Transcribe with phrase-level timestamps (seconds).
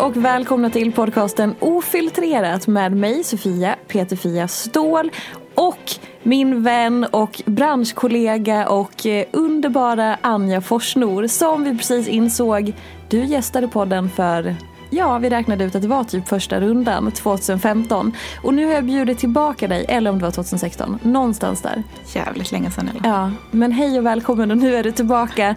[0.00, 5.10] och välkomna till podcasten Ofiltrerat med mig Sofia Peterfia Ståhl
[5.54, 5.78] och
[6.22, 12.72] min vän och branschkollega och eh, underbara Anja Forsnor som vi precis insåg
[13.08, 14.56] du gästade podden för
[14.90, 18.12] Ja, vi räknade ut att det var typ första rundan 2015.
[18.42, 21.82] Och nu har jag bjudit tillbaka dig, eller om det var 2016, någonstans där.
[22.14, 23.10] Jävligt länge sedan eller?
[23.10, 25.54] Ja, men hej och välkommen och nu är du tillbaka.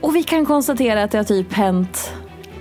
[0.00, 2.12] Och vi kan konstatera att det har typ hänt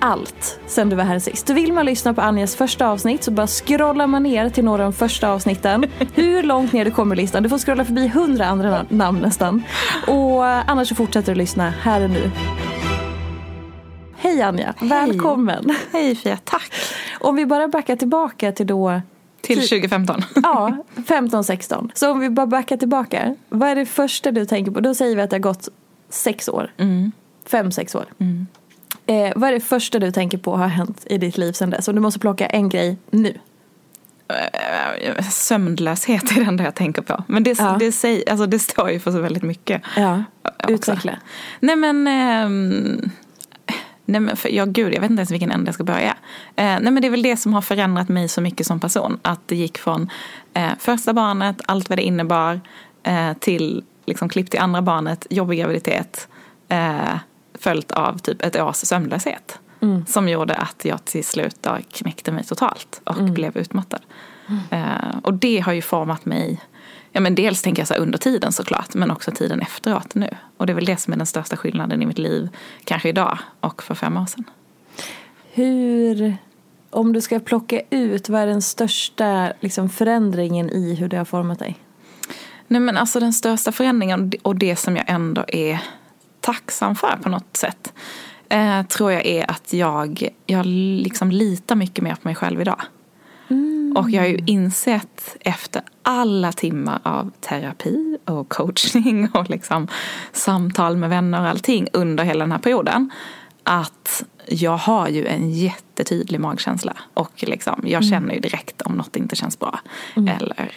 [0.01, 1.49] allt sen du var här sist.
[1.49, 4.91] Vill man lyssna på Anjas första avsnitt så bara scrollar man ner till några av
[4.91, 5.85] de första avsnitten.
[6.13, 7.43] Hur långt ner du kommer i listan.
[7.43, 9.63] Du får scrolla förbi hundra andra namn nästan.
[10.07, 12.31] Och annars så fortsätter du lyssna här och nu.
[14.15, 14.89] Hej Anja, Hej.
[14.89, 15.75] välkommen.
[15.91, 16.71] Hej Fia, tack.
[17.19, 19.01] Om vi bara backar tillbaka till då
[19.41, 20.21] Till 2015.
[20.43, 21.89] Ja, 15-16.
[21.93, 23.35] Så om vi bara backar tillbaka.
[23.49, 24.79] Vad är det första du tänker på?
[24.79, 25.67] Då säger vi att det har gått
[26.09, 26.71] sex år.
[26.77, 27.11] Mm.
[27.45, 28.05] Fem, sex år.
[29.05, 31.87] Eh, vad är det första du tänker på har hänt i ditt liv sedan dess?
[31.87, 33.37] Om du måste plocka en grej nu.
[34.27, 37.23] Eh, Sömnlöshet är det enda jag tänker på.
[37.27, 37.75] Men det, Ja.
[37.79, 39.81] det, säger, alltså det står ju för så väldigt mycket.
[39.97, 40.71] Ja, också.
[40.73, 41.19] utveckla.
[41.59, 43.09] Nej men, ehm,
[44.05, 46.15] nej men för, ja gud jag vet inte ens vilken ände jag ska börja.
[46.55, 49.19] Eh, nej men det är väl det som har förändrat mig så mycket som person.
[49.21, 50.09] Att det gick från
[50.53, 52.61] eh, första barnet, allt vad det innebar,
[53.03, 56.27] eh, till liksom klipp till andra barnet, jobbig graviditet.
[57.61, 59.59] Följt av typ ett års sömnlöshet.
[60.07, 64.01] Som gjorde att jag till slut då knäckte mig totalt och blev utmattad.
[64.69, 66.59] Eh, och det har ju format mig
[67.11, 70.29] Ja men dels tänker jag så under tiden såklart men också tiden efteråt nu.
[70.57, 72.49] Och det är väl det som är den största skillnaden i mitt liv
[72.83, 74.43] kanske idag och för fem år sedan.
[75.53, 76.37] Hur,
[76.89, 81.25] om du ska plocka ut, vad är den största liksom, förändringen i hur det har
[81.25, 81.77] format dig?
[82.67, 85.79] Nej men alltså den största förändringen och det som jag ändå är
[86.41, 87.93] tacksam för på något sätt.
[88.49, 92.81] Eh, tror jag är att jag, jag liksom litar mycket mer på mig själv idag.
[93.95, 99.87] Och jag har ju insett efter alla timmar av terapi och coachning och liksom
[100.31, 103.11] samtal med vänner och allting under hela den här perioden.
[103.63, 106.97] Att jag har ju en jättetydlig magkänsla.
[107.13, 109.79] Och liksom, jag känner ju direkt om något inte känns bra.
[110.15, 110.71] Eller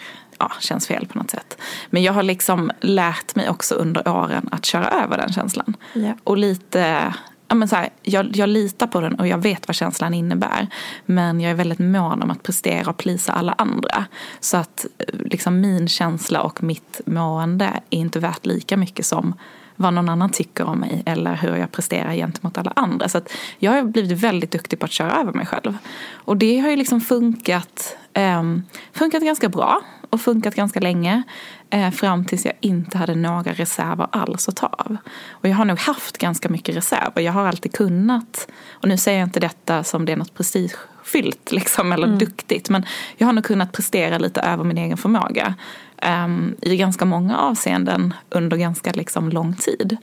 [0.45, 1.59] ja, känns fel på något sätt.
[1.91, 5.77] Men jag har liksom lärt mig också under åren att köra över den känslan.
[5.93, 6.13] Ja.
[6.25, 7.15] Och lite,
[7.49, 10.69] ja men så här, jag, jag litar på den och jag vet vad känslan innebär.
[11.07, 14.05] Men jag är väldigt mån om att prestera och plisa alla andra.
[14.41, 19.35] Så att eh, liksom min känsla och mitt mående är inte värt lika mycket som
[19.77, 23.09] vad någon annan tycker om mig eller hur jag presterar gentemot alla andra.
[23.09, 23.21] Så
[23.59, 25.77] jag har blivit väldigt duktig på att köra över mig själv.
[26.13, 28.63] Och det har ju liksom funkat, ehm,
[28.93, 29.81] funkat ganska bra
[30.11, 31.23] och funkat ganska länge.
[31.71, 34.97] Eh, fram tills jag inte hade några reserver alls att ta av.
[35.31, 37.23] Och jag har nog haft ganska mycket reserver.
[37.23, 41.53] Jag har alltid kunnat, och nu säger jag inte detta som det är något prestigefyllt
[41.53, 42.71] liksom, eller duktigt.
[42.71, 42.87] Men
[43.17, 45.55] jag har nog kunnat prestera lite över min egen förmåga.
[45.97, 49.97] ehm, I ganska många avseenden under ganska liksom, lång tid.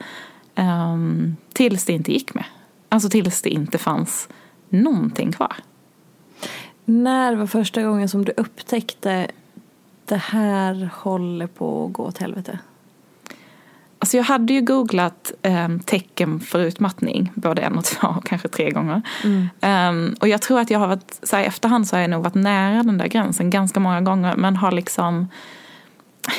[0.56, 2.44] Um, tills det inte gick med.
[2.90, 4.30] Alltså tills det inte fanns
[4.70, 5.56] någonting kvar.
[6.86, 9.28] När var första gången som du upptäckte
[10.12, 12.60] det här håller på att gå åt helvete?
[14.00, 18.72] Alltså jag hade ju googlat um, tecken för utmattning både en och två kanske tre
[18.72, 19.02] gånger.
[19.24, 19.50] Mm.
[19.96, 22.10] Um, och jag tror att jag har varit, så här, i efterhand så har jag
[22.10, 25.28] nog varit nära den där gränsen ganska många gånger men har liksom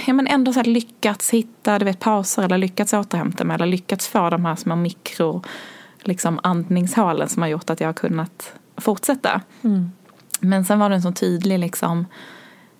[0.06, 3.66] ja, men ändå så här lyckats hitta du vet, pauser eller lyckats återhämta mig eller
[3.66, 5.42] lyckats få de här små mikro
[6.00, 9.40] liksom, andningshålen som har gjort att jag har kunnat fortsätta.
[9.62, 9.90] Mm.
[10.40, 12.06] Men sen var det en så tydlig liksom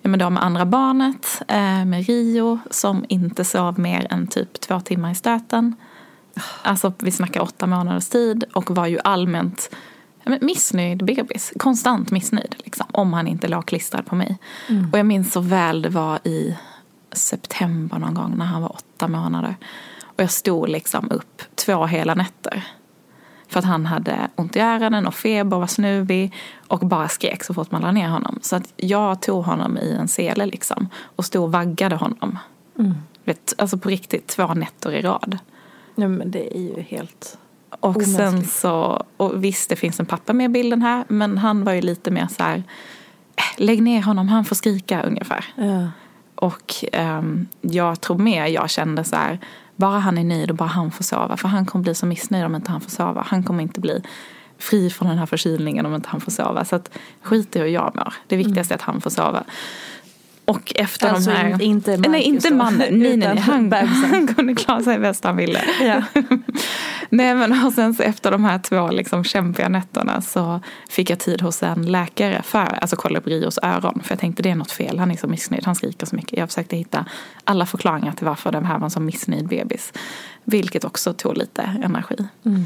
[0.09, 4.79] men då med andra barnet, eh, med Rio som inte sov mer än typ två
[4.79, 5.75] timmar i stöten.
[6.61, 9.75] Alltså vi snackar åtta månaders tid och var ju allmänt
[10.23, 11.53] ja, missnöjd bebis.
[11.57, 14.37] Konstant missnöjd liksom, om han inte låg klistrad på mig.
[14.69, 14.89] Mm.
[14.91, 16.57] Och jag minns så väl det var i
[17.11, 19.55] september någon gång när han var åtta månader.
[20.03, 22.63] Och jag stod liksom upp två hela nätter
[23.53, 26.33] för att han hade ont i öronen och feber och var snuvig
[26.67, 28.39] och bara skrek så fort man la ner honom.
[28.41, 32.39] Så att jag tog honom i en sele liksom och stod och vaggade honom.
[32.79, 32.93] Mm.
[33.23, 35.37] Vet, alltså på riktigt, två nätter i rad.
[35.95, 37.37] Ja men det är ju helt
[37.69, 38.17] Och omänskligt.
[38.17, 41.73] sen så, och visst det finns en pappa med i bilden här men han var
[41.73, 42.63] ju lite mer så här,
[43.35, 45.45] äh, lägg ner honom, han får skrika ungefär.
[45.55, 45.87] Ja.
[46.35, 49.39] Och um, jag tror mer jag kände så här,
[49.75, 51.37] bara han är nöjd och bara han får sova.
[51.37, 53.25] För han kommer bli så missnöjd om inte han får sova.
[53.27, 54.01] Han kommer inte bli
[54.57, 56.65] fri från den här förkylningen om inte han får sova.
[56.65, 58.13] Så att skit i hur jag mår.
[58.27, 59.43] Det viktigaste är att han får sova.
[60.45, 61.61] Och efter alltså de här...
[61.61, 62.87] inte Marcus Nej, inte mannen.
[62.99, 63.71] Nej, nej, han,
[64.11, 65.61] han kunde klara sig bäst han ville.
[65.81, 66.03] Ja.
[67.09, 70.59] nej, men och sen så efter de här två liksom kämpiga nätterna så
[70.89, 74.01] fick jag tid hos en läkare för alltså, kolla upp Rios öron.
[74.03, 76.39] För jag tänkte det är något fel, han är så missnöjd, han skriker så mycket.
[76.39, 77.05] Jag försökte hitta
[77.43, 79.93] alla förklaringar till varför den här var en så missnöjd bebis.
[80.43, 82.15] Vilket också tog lite energi.
[82.45, 82.65] Mm.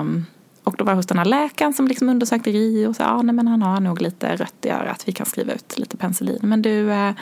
[0.00, 0.26] Um,
[0.68, 3.22] och då var jag hos den här läkaren som liksom undersökte Rio och sa ja,
[3.22, 5.02] nej, men han har nog lite rött i örat.
[5.06, 6.38] Vi kan skriva ut lite penicillin.
[6.42, 7.12] Men du, eh,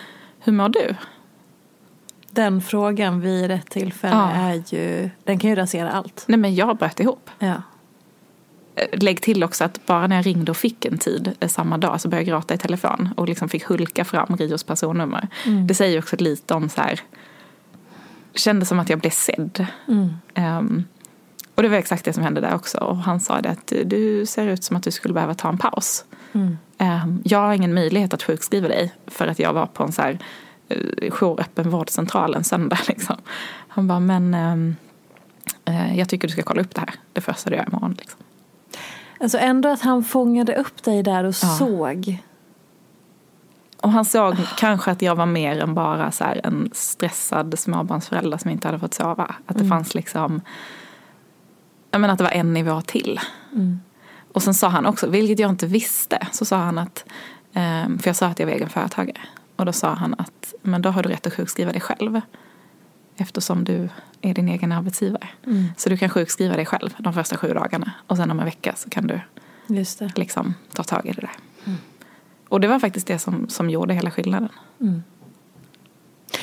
[0.41, 0.95] hur mår du?
[2.31, 4.31] Den frågan vid rätt tillfälle ja.
[4.31, 6.25] är ju, den kan ju rasera allt.
[6.29, 7.31] Nej men jag bröt ihop.
[7.39, 7.63] Ja.
[8.75, 11.79] Eh, lägg till också att bara när jag ringde och fick en tid eh, samma
[11.79, 15.29] dag så började jag gråta i telefon och liksom fick hulka fram Rios personnummer.
[15.47, 15.67] Mm.
[15.67, 17.01] Det säger också lite om så här,
[18.35, 19.67] kände som att jag blev sedd.
[19.89, 20.09] Mm.
[20.59, 20.85] Um,
[21.57, 22.79] och det var exakt det som hände där också.
[22.79, 25.59] Och han sa det att du ser ut som att du skulle behöva ta en
[25.59, 26.05] paus.
[26.33, 26.59] Mm.
[26.79, 30.03] Ehm, jag har ingen möjlighet att sjukskriva dig för att jag var på en så
[30.03, 30.19] här
[30.69, 32.79] eh, jouröppen vårdcentral en söndag.
[32.89, 33.17] Liksom.
[33.69, 34.77] Han bara, men ehm,
[35.65, 36.95] eh, jag tycker du ska kolla upp det här.
[37.13, 37.95] Det första du gör imorgon.
[37.99, 38.21] Liksom.
[39.21, 41.49] Alltså ändå att han fångade upp dig där och ja.
[41.59, 42.23] såg.
[43.81, 44.57] Och han såg oh.
[44.57, 48.95] kanske att jag var mer än bara så en stressad småbarnsförälder som inte hade fått
[48.95, 49.35] sova.
[49.47, 49.69] Att det mm.
[49.69, 50.41] fanns liksom
[51.97, 53.21] jag menar att det var en nivå till.
[53.53, 53.81] Mm.
[54.33, 57.05] Och sen sa han också, vilket jag inte visste, så sa han att,
[57.53, 59.21] ehm, för jag sa att jag var egen företagare.
[59.57, 62.21] Och då sa han att, men då har du rätt att sjukskriva dig själv.
[63.17, 63.89] Eftersom du
[64.21, 65.29] är din egen arbetsgivare.
[65.47, 65.65] Mm.
[65.77, 67.93] Så du kan sjukskriva dig själv de första sju dagarna.
[68.07, 69.21] Och sen om en vecka så kan du
[70.15, 71.37] liksom ta tag i det där.
[71.65, 71.79] Mm.
[72.49, 74.51] Och det var faktiskt det som, som gjorde hela skillnaden.
[74.81, 75.03] Mm.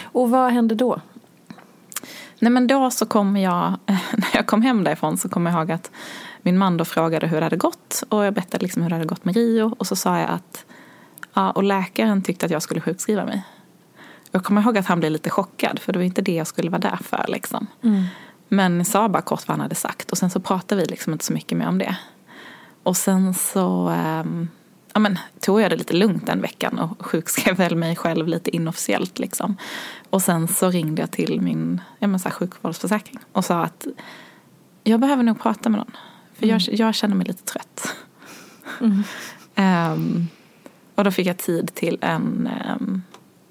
[0.04, 1.02] Och vad hände då?
[2.44, 5.72] Nej men då så kom jag, när jag kom hem därifrån så kom jag ihåg
[5.72, 5.92] att
[6.42, 9.08] min man då frågade hur det hade gått och jag berättade liksom hur det hade
[9.08, 10.66] gått med Rio och så sa jag att
[11.34, 13.44] ja, och läkaren tyckte att jag skulle sjukskriva mig.
[14.32, 16.70] Jag kommer ihåg att han blev lite chockad för det var inte det jag skulle
[16.70, 17.68] vara där för liksom.
[17.84, 18.04] Mm.
[18.48, 21.26] Men sa bara kort vad han hade sagt och sen så pratade vi liksom inte
[21.26, 21.98] så mycket mer om det.
[22.84, 24.50] Och sen så um,
[24.94, 28.56] ja, men, tog jag det lite lugnt den veckan och sjukskrev väl mig själv lite
[28.56, 29.20] inofficiellt.
[29.20, 29.58] Liksom.
[30.10, 33.88] Och sen så ringde jag till min ja, men, så här, sjukvårdsförsäkring och sa att
[34.84, 35.98] jag behöver nog prata med någon.
[36.34, 36.60] För mm.
[36.68, 37.96] jag, jag känner mig lite trött.
[38.80, 39.04] Mm.
[39.94, 40.28] um,
[40.96, 43.04] och då fick jag tid till en um,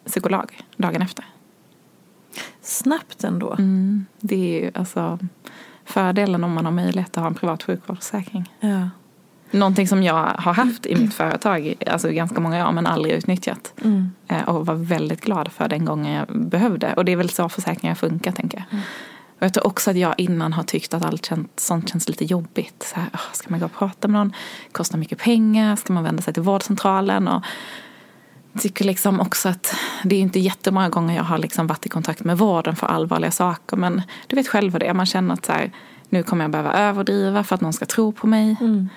[0.06, 1.25] psykolog dagen efter.
[2.61, 3.52] Snabbt ändå.
[3.52, 5.18] Mm, det är ju alltså
[5.84, 8.52] fördelen om man har möjlighet att ha en privat sjukvårdsförsäkring.
[8.61, 8.88] Ja.
[9.52, 13.73] Någonting som jag har haft i mitt företag alltså ganska många år men aldrig utnyttjat.
[13.85, 14.11] Mm.
[14.28, 16.94] Eh, och var väldigt glad för den gången jag behövde.
[16.94, 18.66] Och det är väl så försäkringar funkar tänker jag.
[18.71, 18.85] Mm.
[19.38, 22.25] Och jag tror också att jag innan har tyckt att allt känt, sånt känns lite
[22.25, 22.92] jobbigt.
[22.94, 24.32] Så här, ska man gå och prata med någon?
[24.73, 25.76] Kostar mycket pengar?
[25.76, 27.28] Ska man vända sig till vårdcentralen?
[27.28, 27.44] Och
[28.59, 32.25] tycker liksom också att det är inte jättemånga gånger jag har liksom varit i kontakt
[32.25, 33.76] med vården för allvarliga saker.
[33.76, 34.94] Men du vet själv vad det är.
[34.94, 35.73] Man känner att så här,
[36.09, 38.56] nu kommer jag behöva överdriva för att någon ska tro på mig.
[38.61, 38.88] Mm.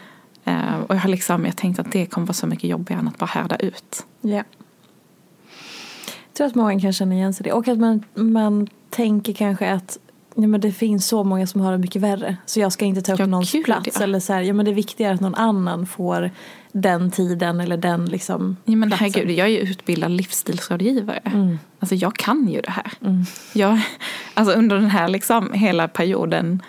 [0.47, 3.07] Uh, och jag har liksom, jag tänkt att det kommer vara så mycket jobbigare än
[3.07, 4.05] att bara härda ut.
[4.21, 4.43] Ja.
[6.27, 7.51] Jag tror att många kan känna igen sig det.
[7.51, 9.97] Och att man, man tänker kanske att
[10.37, 12.37] Ja, men det finns så många som har det mycket värre.
[12.45, 13.89] Så jag ska inte ta upp Ja, någons gud, plats.
[13.95, 14.03] ja.
[14.03, 16.31] Eller så här, ja, men det är att någon annan får
[16.71, 19.11] den tiden eller den liksom, Ja, men platsen.
[19.13, 21.21] herregud, jag är ju utbildad livsstilsrådgivare.
[21.25, 21.59] Mm.
[21.79, 22.91] Alltså jag kan ju det här.
[23.53, 23.81] Jag,
[24.33, 26.61] alltså under den här liksom hela perioden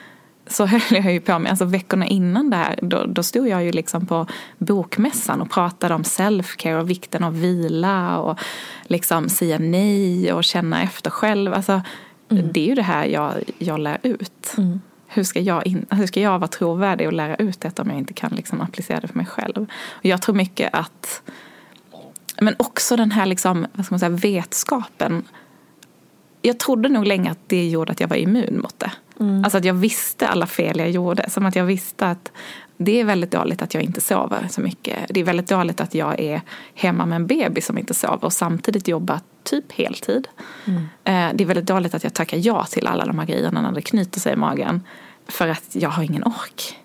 [0.46, 3.64] så höll jag ju på med, alltså veckorna innan det här, då, då stod jag
[3.64, 4.26] ju liksom på
[4.58, 8.38] bokmässan och pratade om self-care och vikten av vila och
[8.82, 11.54] liksom säga nej och känna efter själv.
[11.54, 11.82] Alltså,
[12.28, 14.56] Det är ju det här jag, jag lär ut.
[15.06, 17.98] Hur, ska jag in, hur ska jag vara trovärdig och lära ut detta om jag
[17.98, 19.66] inte kan liksom applicera det för mig själv?
[19.90, 21.22] Och jag tror mycket att
[22.40, 25.24] men också den här liksom, vad ska man säga, vetskapen.
[26.46, 28.90] Jag trodde nog länge att det gjorde att jag var immun mot det.
[29.44, 31.30] Alltså att jag visste alla fel jag gjorde.
[31.30, 32.32] Som att jag visste att
[32.76, 34.96] det är väldigt dåligt att jag inte sover så mycket.
[35.08, 36.40] Det är väldigt dåligt att jag är
[36.74, 40.28] hemma med en bebis som inte sover och samtidigt jobbar typ heltid.
[41.04, 43.72] Eh, Det är väldigt dåligt att jag tackar ja till alla de här grejerna när
[43.72, 44.82] det knyter sig i magen.
[45.28, 46.78] För att jag har ingen ork.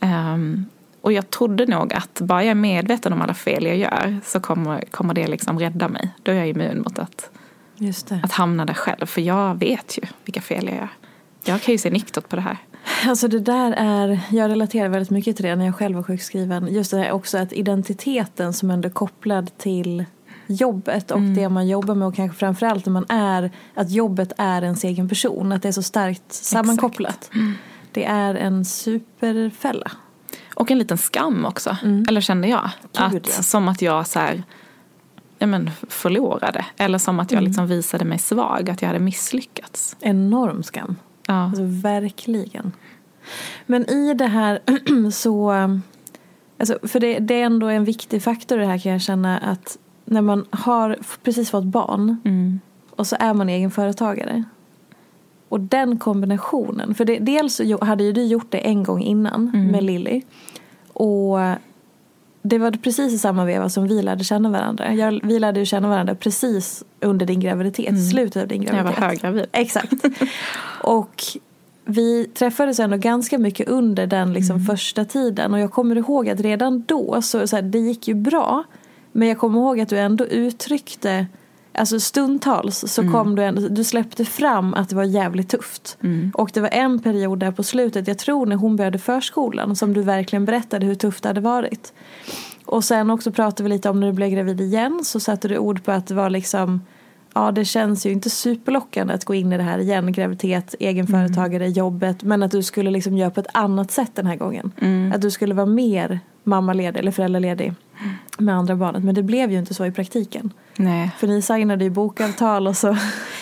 [0.00, 0.64] Ehm,
[1.00, 4.40] och jag trodde nog att bara jag är medveten om alla fel jag gör så
[4.40, 6.10] kommer, kommer det liksom rädda mig.
[6.22, 7.30] Då är jag immun mot att.
[8.22, 9.06] Att hamna där själv.
[9.06, 10.88] För jag vet ju vilka fel jag gör.
[11.44, 12.58] Jag kan ju se nyktert på det här.
[13.06, 16.68] Alltså det där är, jag relaterar väldigt mycket till det när jag själv var sjukskriven.
[16.74, 20.04] Just det här också att identiteten som ändå är kopplad till
[20.46, 24.62] jobbet och det man jobbar med och kanske framförallt när man är, att jobbet är
[24.62, 25.52] ens egen person.
[25.52, 27.30] Att det är så starkt sammankopplat.
[27.92, 29.90] Det är en superfälla.
[30.54, 31.76] Och en liten skam också.
[32.08, 32.70] Eller kände jag.
[32.98, 33.10] Mm.
[33.10, 33.42] Gud, att, ja.
[33.42, 34.42] Som att jag så här,
[35.38, 36.66] ja, men förlorade.
[36.76, 37.48] Eller som att jag Mm.
[37.48, 38.70] liksom visade mig svag.
[38.70, 39.96] Att jag hade misslyckats.
[40.00, 40.96] Enorm skam.
[41.26, 41.34] Ja.
[41.34, 42.72] Alltså verkligen.
[43.66, 44.58] Men i det här
[45.10, 45.52] så,
[46.58, 49.78] alltså, för det, det är ändå en viktig faktor det här kan jag känna att
[50.04, 52.60] när man har precis fått barn Mm.
[52.90, 54.44] och så är man egen företagare.
[55.48, 59.66] Och den kombinationen, för det, dels hade ju du gjort det en gång innan Mm.
[59.66, 60.22] med Lilly.
[60.92, 61.38] Och
[62.48, 64.94] det var precis i samma veva som vi lärde känna varandra.
[64.94, 68.78] Jag, vi lärde ju känna varandra precis under din graviditet, slutet av din Jag var
[68.78, 69.04] graviditet.
[69.04, 69.46] höggravid.
[69.52, 69.92] Exakt.
[70.82, 71.22] Och
[71.84, 75.54] vi träffades ändå ganska mycket under den liksom första tiden.
[75.54, 78.64] Och jag kommer ihåg att redan då, så, så här, det gick ju bra.
[79.12, 81.26] Men jag kommer ihåg att du ändå uttryckte,
[81.78, 85.98] alltså stundtals så kom du ändå, du släppte fram att det var jävligt tufft.
[86.34, 89.94] Och det var en period där på slutet, jag tror när hon började förskolan, som
[89.94, 91.92] du verkligen berättade hur tufft det hade varit.
[92.64, 95.58] Och sen också pratade vi lite om när du blev gravid igen så satte du
[95.58, 96.80] ord på att det var liksom
[97.34, 101.68] Ja det känns ju inte superlockande att gå in i det här igen, graviditet, egenföretagare,
[101.68, 104.72] jobbet men att du skulle liksom göra på ett annat sätt den här gången.
[105.14, 107.74] Att du skulle vara mer mammaledig eller föräldraledig
[108.38, 110.52] med andra barnet men det blev ju inte så i praktiken.
[110.78, 111.10] Nej.
[111.18, 112.96] För ni signade ju bokavtal och så.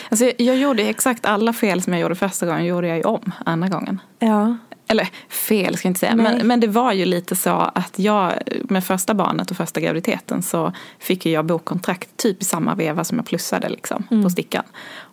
[0.08, 3.02] Alltså, jag, jag gjorde exakt alla fel som jag gjorde första gången gjorde jag ju
[3.02, 4.00] om andra gången.
[4.18, 4.56] Ja.
[4.88, 6.14] Eller fel ska jag inte säga.
[6.14, 6.36] Nej.
[6.36, 8.32] Men, men det var ju lite så att jag
[8.68, 13.18] med första barnet och första graviditeten så fick jag bokkontrakt typ i samma veva som
[13.18, 14.64] jag plussade liksom på stickan.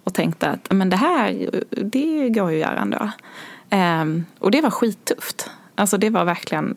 [0.04, 3.10] Och tänkte att men det här, det går ju att göra ändå.
[3.70, 5.50] Ehm, och det var skittufft.
[5.76, 6.76] Alltså det var verkligen,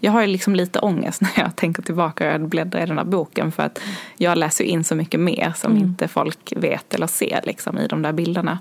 [0.00, 3.04] jag har ju liksom lite ångest när jag tänker tillbaka och bläddrar i den här
[3.04, 3.80] boken för att
[4.16, 8.02] jag läser in så mycket mer som inte folk vet eller ser liksom i de
[8.02, 8.58] där bilderna.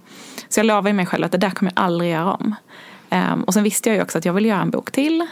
[0.50, 2.56] Så jag lovar ju mig själv att det där kommer jag aldrig göra om.
[3.10, 5.28] Ehm, och sen visste jag ju också att jag ville göra en bok till.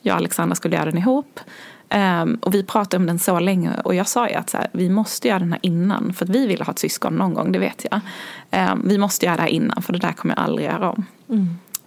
[0.00, 1.40] Jag och Alexandra skulle göra den ihop.
[1.88, 4.68] Ehm, och vi pratade om den så länge och jag sa ju att så här,
[4.72, 7.52] vi måste göra den här innan för att vi ville ha ett syskon någon gång,
[7.52, 8.00] det vet jag.
[8.50, 11.04] Ehm, vi måste göra det här innan för det där kommer jag aldrig göra om.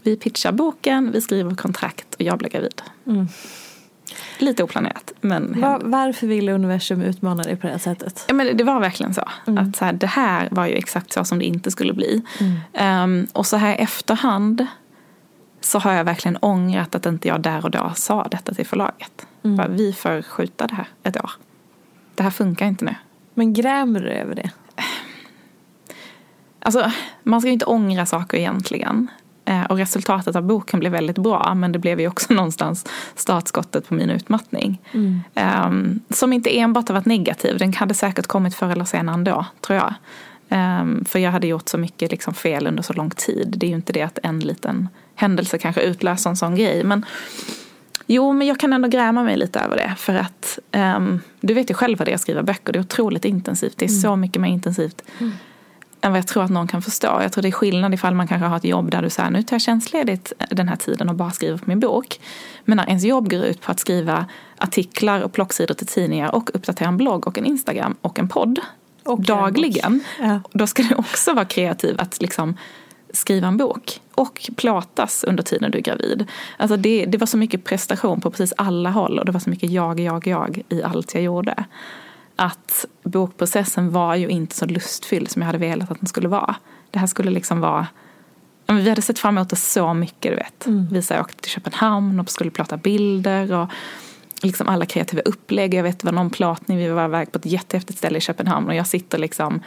[0.10, 2.82] Vi pitchar boken, vi skriver kontrakt och jag blir gravid.
[4.39, 8.25] Lite oplanerat men Va- varför ville universum utmana dig på det här sättet?
[8.28, 9.22] Ja, men det var verkligen så.
[9.46, 12.22] Att så här, det här var ju exakt så som det inte skulle bli.
[12.74, 14.68] Ehm, och så här efterhand
[15.62, 19.28] så har jag verkligen ångrat att inte jag där och då sa detta till förlaget.
[19.42, 21.32] Bara, Vi får skjuta det här ett år.
[22.16, 22.96] Det här funkar inte nu.
[23.34, 24.51] Men grämer du över det?
[26.62, 26.92] Alltså,
[27.24, 29.08] man ska ju inte ångra saker egentligen.
[29.50, 33.88] Eh, Och resultatet av boken blev väldigt bra men det blev ju också någonstans startskottet
[33.88, 34.82] på min utmattning.
[35.36, 39.46] Ehm, som inte enbart har varit negativ, den hade säkert kommit förr eller senare ändå,
[39.62, 39.94] tror jag.
[40.50, 43.53] Ehm, för jag hade gjort så mycket liksom fel under så lång tid.
[43.58, 46.84] Det är ju inte det att en liten händelse kanske utlöser en sån grej.
[46.84, 47.06] Men
[48.12, 49.96] Jo, men jag kan ändå gräma mig lite över det.
[49.98, 52.74] För att ehm, du vet ju själv vad det är att skriva böcker.
[52.74, 53.77] Det är otroligt intensivt.
[53.77, 55.01] Det är så mycket mer intensivt
[56.01, 57.20] än vad jag tror att någon kan förstå.
[57.22, 59.44] Jag tror det är skillnad ifall man kanske har ett jobb där du säger nu
[59.44, 62.20] tar jag tjänstledigt den här tiden och bara skriver på min bok.
[62.65, 64.25] Men när ens jobb går ut på att skriva
[64.58, 68.60] artiklar och plocksidor till tidningar och uppdatera en blogg och en Instagram och en podd
[69.03, 70.03] Och dagligen.
[70.20, 70.41] Ja.
[70.51, 72.58] Då ska du också vara kreativ att liksom
[73.13, 76.27] skriva en bok och plåtas under tiden du är gravid.
[76.58, 79.50] Alltså det, det var så mycket prestation på precis alla håll och det var så
[79.50, 81.65] mycket jag, jag, jag i allt jag gjorde.
[82.39, 86.55] Att bokprocessen var ju inte så lustfylld som jag hade velat att den skulle vara.
[86.91, 87.88] Det här skulle liksom vara
[88.67, 90.65] vi hade sett fram emot det så mycket, du vet.
[90.65, 90.88] Mm.
[90.91, 93.69] Vi åkte till Köpenhamn och skulle plåta bilder och
[94.41, 95.74] liksom alla kreativa upplägg.
[95.74, 98.67] Jag vet det var någon plåtning, vi var iväg på ett jättehäftigt ställe i Köpenhamn
[98.67, 99.62] och jag sitter liksom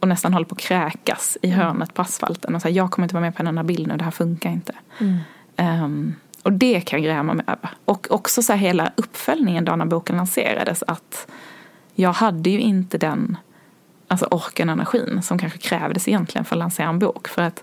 [0.00, 1.58] och nästan håller på att kräkas i mm.
[1.58, 3.96] hörnet på asfalten och säger jag kommer inte vara med på en enda bild nu,
[3.96, 4.74] det här funkar inte.
[4.98, 5.18] Mm.
[5.84, 7.70] Um, och det kan jag gräma mig över.
[7.84, 11.26] Och också så här hela uppföljningen då när boken lanserades att
[11.94, 13.36] jag hade ju inte den
[14.08, 17.28] alltså orken och energin som kanske krävdes egentligen för att lansera en bok.
[17.28, 17.62] För att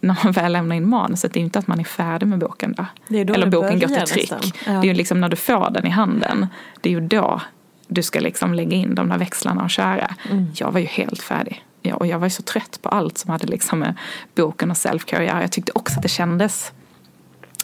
[0.00, 2.38] när man väl lämnar in manuset, det är ju inte att man är färdig med
[2.38, 2.86] boken då.
[3.16, 4.54] Eller boken går till tryck.
[4.66, 4.72] Ja.
[4.72, 6.46] Det är ju liksom när du får den i handen,
[6.80, 7.40] det är ju då
[7.88, 10.14] du ska liksom lägga in de där växlarna och köra.
[10.30, 10.46] Mm.
[10.54, 11.64] Jag var ju helt färdig.
[11.82, 13.94] Ja, och jag var ju så trött på allt som hade liksom med
[14.34, 15.40] boken och self-care.
[15.40, 16.72] Jag tyckte också att det kändes,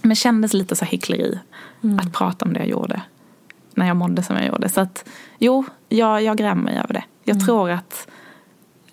[0.02, 1.38] men kändes lite så hyckleri
[1.82, 1.98] mm.
[1.98, 3.02] att prata om det jag gjorde.
[3.74, 4.68] När jag mådde som jag gjorde.
[4.68, 7.04] Så att jo, jag, jag grämer mig över det.
[7.24, 7.46] Jag mm.
[7.46, 8.08] tror att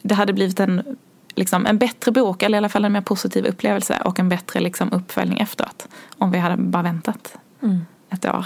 [0.01, 0.97] det hade blivit en,
[1.35, 4.59] liksom, en bättre bok, eller i alla fall en mer positiv upplevelse och en bättre
[4.59, 5.87] liksom, uppföljning efteråt.
[6.17, 7.85] Om vi hade bara väntat mm.
[8.09, 8.45] ett år.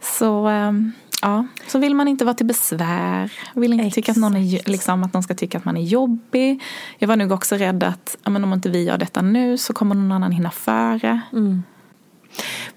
[0.00, 3.32] Så um, Ja, så vill man inte vara till besvär.
[3.54, 6.62] Vill inte tycka att någon, är, liksom, att någon ska tycka att man är jobbig.
[6.98, 9.72] Jag var nog också rädd att ja, men om inte vi gör detta nu så
[9.72, 11.20] kommer någon annan hinna före.
[11.32, 11.62] Mm.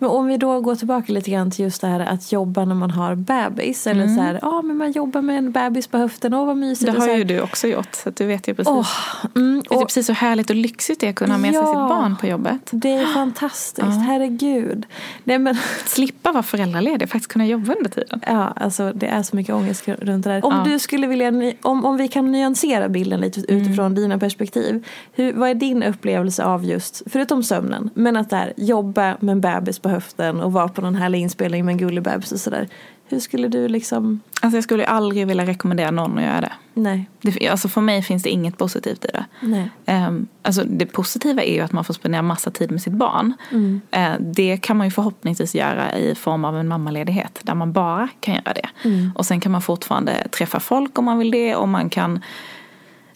[0.06, 2.76] Men om vi då går tillbaka lite grann till just det här att jobba när
[2.76, 3.88] man har bebis.
[3.88, 4.16] Eller mm.
[4.16, 6.94] så här, ja men man jobbar med en bebis på höften, åh vad mysigt.
[6.94, 8.74] Det har ju du också gjort, så du vet ju precis.
[8.74, 8.88] Oh,
[9.36, 11.54] mm, det är och, precis så härligt och lyxigt det är att kunna ha med
[11.54, 12.70] ja, sig sitt barn på jobbet.
[12.72, 14.04] Det är fantastiskt, ja.
[14.08, 14.86] herregud.
[15.24, 18.22] Nej, men, Slippa vara föräldraledig, faktiskt kunna jobba under tiden.
[18.28, 20.46] Ja, alltså det är så mycket ångest runt det där.
[20.46, 20.72] Om ja.
[20.72, 23.96] du skulle vilja, om, om vi kan nyansera bilden lite utifrån mm.
[23.96, 24.86] dina perspektiv.
[25.14, 29.42] Hur, vad är din upplevelse av just, förutom sömnen, men att där, jobba med en
[29.42, 29.95] bebis på höften
[30.44, 32.68] och vara på någon härlig inspelning med en gullig bebis och sådär.
[33.08, 34.20] Hur skulle du liksom?
[34.42, 36.52] Alltså jag skulle aldrig vilja rekommendera någon att göra det.
[36.74, 37.10] Nej.
[37.22, 39.26] Det, alltså för mig finns det inget positivt i det.
[39.40, 39.72] Nej.
[40.08, 43.34] Um, alltså det positiva är ju att man får spendera massa tid med sitt barn.
[43.52, 43.82] Mm.
[43.98, 48.10] Uh, det kan man ju förhoppningsvis göra i form av en mammaledighet där man bara
[48.20, 48.70] kan göra det.
[48.84, 49.12] Mm.
[49.16, 52.20] Och sen kan man fortfarande träffa folk om man vill det och man kan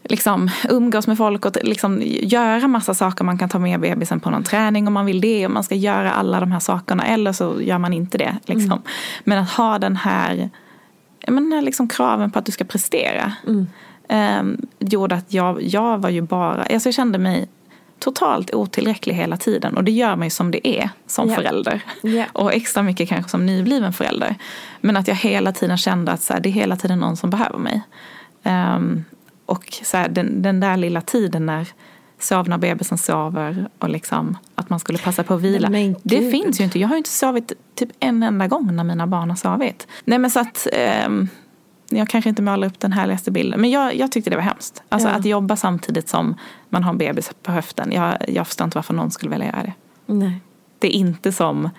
[0.10, 3.24] liksom umgås med folk och liksom göra massa saker.
[3.24, 5.76] Man kan ta med bebisen på någon träning om man vill det och man ska
[5.76, 8.38] göra alla de här sakerna eller så gör man inte det.
[8.45, 8.72] Liksom.
[8.72, 8.84] Mm.
[9.24, 10.50] Men att ha den här,
[11.28, 13.67] men den här liksom kraven på att du ska prestera mm.
[14.10, 17.48] eh, gjorde att jag, jag var ju bara, alltså jag kände mig
[18.00, 21.38] totalt otillräcklig hela tiden och det gör mig som det är som yeah.
[21.38, 21.82] förälder.
[22.04, 22.28] Yeah.
[22.34, 24.36] Och extra mycket kanske som nybliven förälder.
[24.82, 27.30] Men att jag hela tiden kände att så här, det är hela tiden någon som
[27.30, 27.82] behöver mig.
[28.43, 29.06] Um,
[29.49, 31.67] och så här, den, den där lilla tiden när
[32.19, 35.69] sov när bebisen sover och liksom att man skulle passa på att vila.
[36.03, 36.79] Det finns ju inte.
[36.79, 39.88] Jag har ju inte sovit typ en enda gång när mina barn har sovit.
[40.05, 41.09] Nej men så att eh,
[41.89, 43.62] jag kanske inte målar upp den härligaste bilden.
[43.62, 44.83] Men jag, jag tyckte det var hemskt.
[44.89, 45.15] Alltså ja.
[45.15, 46.35] att jobba samtidigt som
[46.69, 47.91] man har en bebis på höften.
[47.91, 49.73] Jag, jag förstår inte varför någon skulle vilja göra det.
[50.05, 50.41] Nej.
[50.79, 51.69] Det är inte som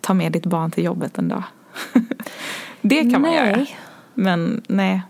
[0.00, 1.42] ta med ditt barn till jobbet en dag.
[2.80, 3.36] det kan man nej.
[3.36, 3.66] göra.
[4.14, 5.02] Men nej,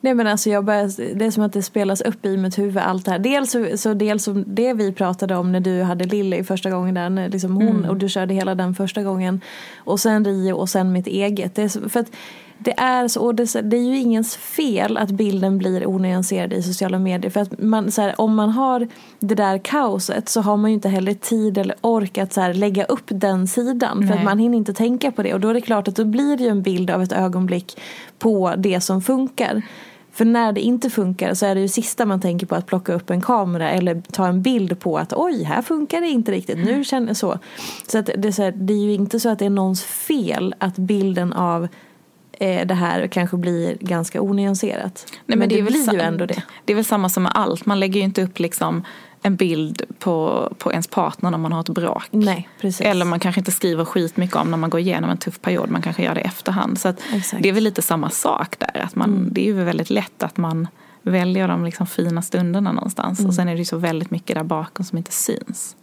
[0.00, 2.78] Nej men alltså jag börjar, det är som att det spelas upp i mitt huvud
[2.78, 3.18] allt det här.
[3.18, 7.28] Dels så, dels som det vi pratade om när du hade Lilly första gången där,
[7.28, 7.90] liksom hon mm.
[7.90, 9.40] och du körde hela den första gången.
[9.76, 11.54] Och sen Rio och sen mitt eget.
[11.54, 12.10] Det är för att
[12.58, 16.62] det är så, och det, det, är ju ingens fel att bilden blir onyanserad i
[16.62, 17.30] sociala medier.
[17.30, 20.74] För att man, så här, om man har det där kaoset så har man ju
[20.74, 23.98] inte heller tid eller ork att så här, lägga upp den sidan.
[23.98, 24.08] Nej.
[24.08, 25.34] För att man hinner inte tänka på det.
[25.34, 27.80] Och då är det klart att då blir det ju en bild av ett ögonblick
[28.18, 29.62] på det som funkar.
[30.12, 32.94] För när det inte funkar så är det ju sista man tänker på att plocka
[32.94, 36.58] upp en kamera eller ta en bild på att oj, här funkar det inte riktigt.
[36.58, 37.38] Nu känner jag så.
[37.86, 39.84] Så, att det, är så här, det är ju inte så att det är någons
[39.84, 41.68] fel att bilden av
[42.40, 45.06] eh, det här kanske blir ganska onyanserat.
[45.06, 46.42] Nej, men, men det, det blir ju ändå det.
[46.64, 47.66] Det är väl samma som med allt.
[47.66, 48.84] Man lägger ju inte upp liksom
[49.22, 52.08] en bild på, på ens partner när man har ett bråk.
[52.10, 52.80] Nej, precis.
[52.80, 55.70] Eller man kanske inte skriver skitmycket om när man går igenom en tuff period.
[55.70, 56.78] Man kanske gör det i efterhand.
[56.80, 56.94] Så
[57.40, 58.80] det är väl lite samma sak där.
[58.84, 59.28] Att man, mm.
[59.32, 60.68] Det är ju väldigt lätt att man
[61.02, 63.18] väljer de liksom fina stunderna någonstans.
[63.18, 63.28] Mm.
[63.28, 65.76] Och sen är det ju så väldigt mycket där bakom som inte syns.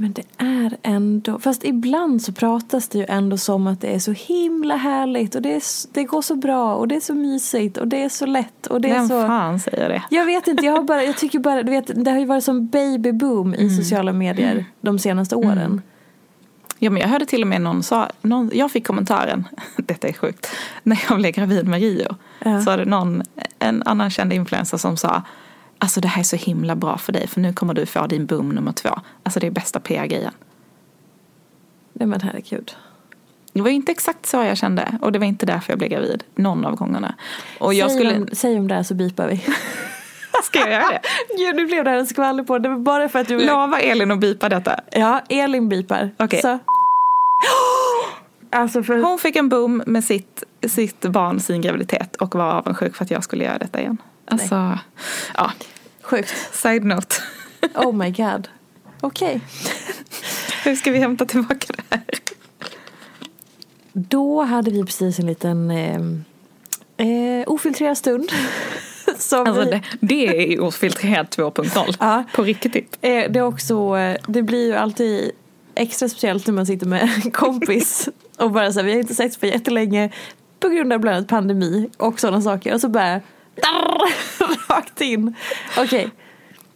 [0.00, 3.98] Men det är ändå, fast ibland så pratas det ju ändå som att det är
[3.98, 5.62] så himla härligt och det, är,
[5.94, 8.80] det går så bra och det är så mysigt och det är så lätt och
[8.80, 9.26] det är Vem så...
[9.26, 10.02] fan säger det?
[10.10, 12.44] Jag vet inte, jag, har bara, jag tycker bara, du vet, det har ju varit
[12.44, 13.76] som babyboom i mm.
[13.76, 14.64] sociala medier mm.
[14.80, 15.58] de senaste åren.
[15.58, 15.82] Mm.
[16.78, 20.12] Ja, men jag hörde till och med någon sa, någon, jag fick kommentaren, detta är
[20.12, 20.48] sjukt,
[20.82, 22.16] när jag blev gravid med Rio.
[22.44, 22.60] Ja.
[22.60, 23.22] Så var det någon,
[23.58, 25.22] en annan känd influencer som sa
[25.78, 28.26] Alltså det här är så himla bra för dig för nu kommer du få din
[28.26, 29.00] boom nummer två.
[29.22, 30.32] Alltså det är bästa PR-grejen.
[31.92, 32.76] Nej men herregud.
[33.52, 36.24] Det var inte exakt så jag kände och det var inte därför jag blev gravid
[36.34, 37.14] någon av gångerna.
[37.60, 38.16] Och jag säg, skulle...
[38.16, 39.36] om, säg om det här så bipar vi.
[40.44, 41.00] Ska jag göra det?
[41.38, 43.46] Gud, nu blev det här en skvaller på det var bara för att du...
[43.46, 44.80] Lova Elin att bipa detta.
[44.90, 46.10] Ja, Elin bipar.
[46.18, 46.40] Okej.
[46.42, 46.58] Så.
[48.50, 48.98] Alltså för...
[48.98, 53.10] Hon fick en boom med sitt, sitt barn, sin graviditet och var avundsjuk för att
[53.10, 53.98] jag skulle göra detta igen.
[54.30, 54.78] Alltså,
[55.36, 55.52] ja.
[56.02, 56.34] Sjukt.
[56.52, 57.16] Side note.
[57.74, 58.48] Oh my god.
[59.00, 59.40] Okej.
[60.64, 62.04] Hur ska vi hämta tillbaka det här?
[63.92, 66.00] Då hade vi precis en liten eh,
[67.06, 68.32] eh, ofiltrerad stund.
[69.18, 71.96] Som Alltså vi, det, det är ofiltrerat 2.0.
[72.00, 72.24] Ja.
[72.34, 72.98] På riktigt.
[73.00, 75.30] eh, det, är också, eh, det blir ju alltid
[75.74, 79.14] extra speciellt när man sitter med en kompis och bara så här, vi har inte
[79.14, 80.10] setts på jättelänge
[80.60, 83.20] på grund av bland annat pandemi och sådana saker och så bara
[84.68, 85.34] rakt in.
[85.78, 86.10] Okej,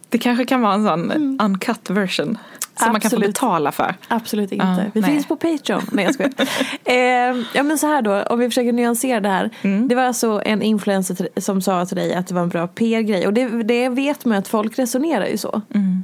[0.09, 2.37] Det kanske kan vara en sån uncut version.
[2.77, 3.35] Som man kan få Absolut.
[3.35, 3.95] betala för.
[4.07, 4.65] absolut inte.
[4.65, 5.11] Ja, vi nej.
[5.11, 5.81] finns på Patreon.
[5.91, 6.33] Nej jag skojar.
[6.83, 9.49] eh, ja men så här då, om vi försöker nyansera det här.
[9.61, 9.87] Mm.
[9.87, 13.27] Det var alltså en influencer som sa till dig att det var en bra PR-grej
[13.27, 15.61] och det, det vet man att folk resonerar ju så.
[15.75, 16.03] Mm.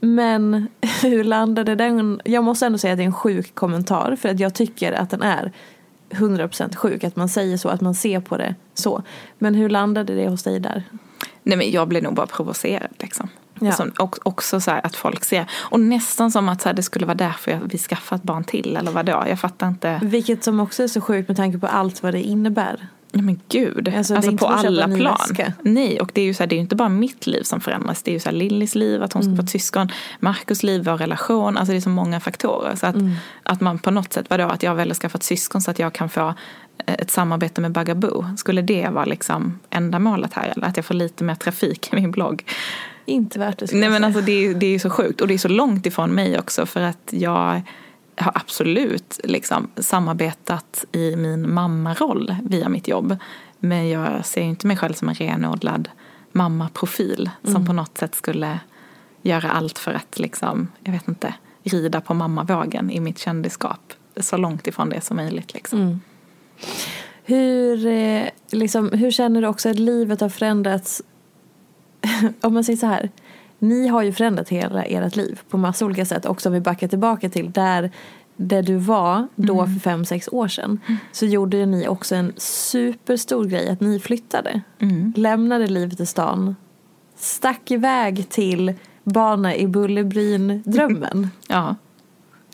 [0.00, 0.68] Men
[1.02, 2.20] hur landade den?
[2.24, 5.10] Jag måste ändå säga att det är en sjuk kommentar för att jag tycker att
[5.10, 5.52] den är
[6.14, 7.04] 100% sjuk.
[7.04, 9.02] Att man säger så, att man ser på det så.
[9.38, 10.82] Men hur landade det hos dig där?
[11.42, 13.28] Nej men jag blev nog bara provocerad liksom.
[13.60, 13.72] Ja.
[13.72, 15.50] Som, och, också så att folk ser.
[15.52, 18.90] Och nästan som att så det skulle vara därför jag, vi skaffat barn till eller
[18.90, 19.24] vadå.
[19.28, 20.00] Jag fattar inte.
[20.02, 22.88] Vilket som också är så sjukt med tanke på allt vad det innebär.
[23.14, 23.92] Nej men gud.
[23.96, 25.18] Alltså, Alltså, på alla plan.
[25.62, 27.60] Nej och det är ju så här, det är ju inte bara mitt liv som
[27.60, 28.02] förändras.
[28.02, 29.36] Det är ju så här Lillis liv, att hon ska Mm.
[29.36, 29.88] få ett syskon.
[30.20, 31.56] Markus liv, vår relation.
[31.56, 32.74] Alltså det är så många faktorer.
[32.76, 33.12] Så att, Mm.
[33.42, 35.78] att man på något sätt, vadå, att jag väljer att skaffa ett syskon så att
[35.78, 36.34] jag kan få
[36.86, 38.26] eh, ett samarbete med Bagaboo.
[38.36, 40.52] Skulle det vara liksom ändamålet här?
[40.56, 42.44] Eller att jag får lite mer trafik i min blogg?
[43.06, 45.34] Inte värt det Nej men alltså det är, det är ju så sjukt och det
[45.34, 47.62] är så långt ifrån mig också för att jag
[48.16, 53.16] har absolut liksom samarbetat i min mammaroll via mitt jobb.
[53.58, 55.88] Men jag ser inte mig själv som en renodlad
[56.32, 58.60] mammaprofil som på något sätt skulle
[59.22, 63.92] göra allt för att liksom, jag vet inte, rida på mammavågen i mitt kändisskap.
[64.16, 66.00] Så långt ifrån det som möjligt liksom.
[67.24, 71.02] Hur, eh, liksom, hur känner du också att livet har förändrats?
[72.40, 73.10] Om man säger så här.
[73.68, 76.26] Ni har ju förändrat hela ert liv på massa olika sätt.
[76.26, 77.90] Också om vi backar tillbaka till där,
[78.36, 80.80] där du var då för fem, sex år sedan.
[81.12, 84.60] Så gjorde ni också en superstor grej att ni flyttade.
[85.16, 86.56] Lämnade livet i stan.
[87.16, 88.74] Stack iväg till
[89.04, 91.28] bana i Bullerbyn-drömmen.
[91.48, 91.76] Ja.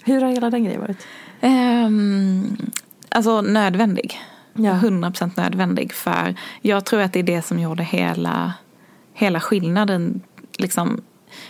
[0.05, 1.07] Hur har hela den grejen varit?
[1.41, 2.57] Ehm,
[3.09, 4.21] alltså nödvändig.
[4.55, 4.73] Ja.
[4.73, 5.93] 100% nödvändig.
[5.93, 8.53] För jag tror att det är det som gjorde hela,
[9.15, 10.21] hela skillnaden.
[10.61, 11.01] Liksom,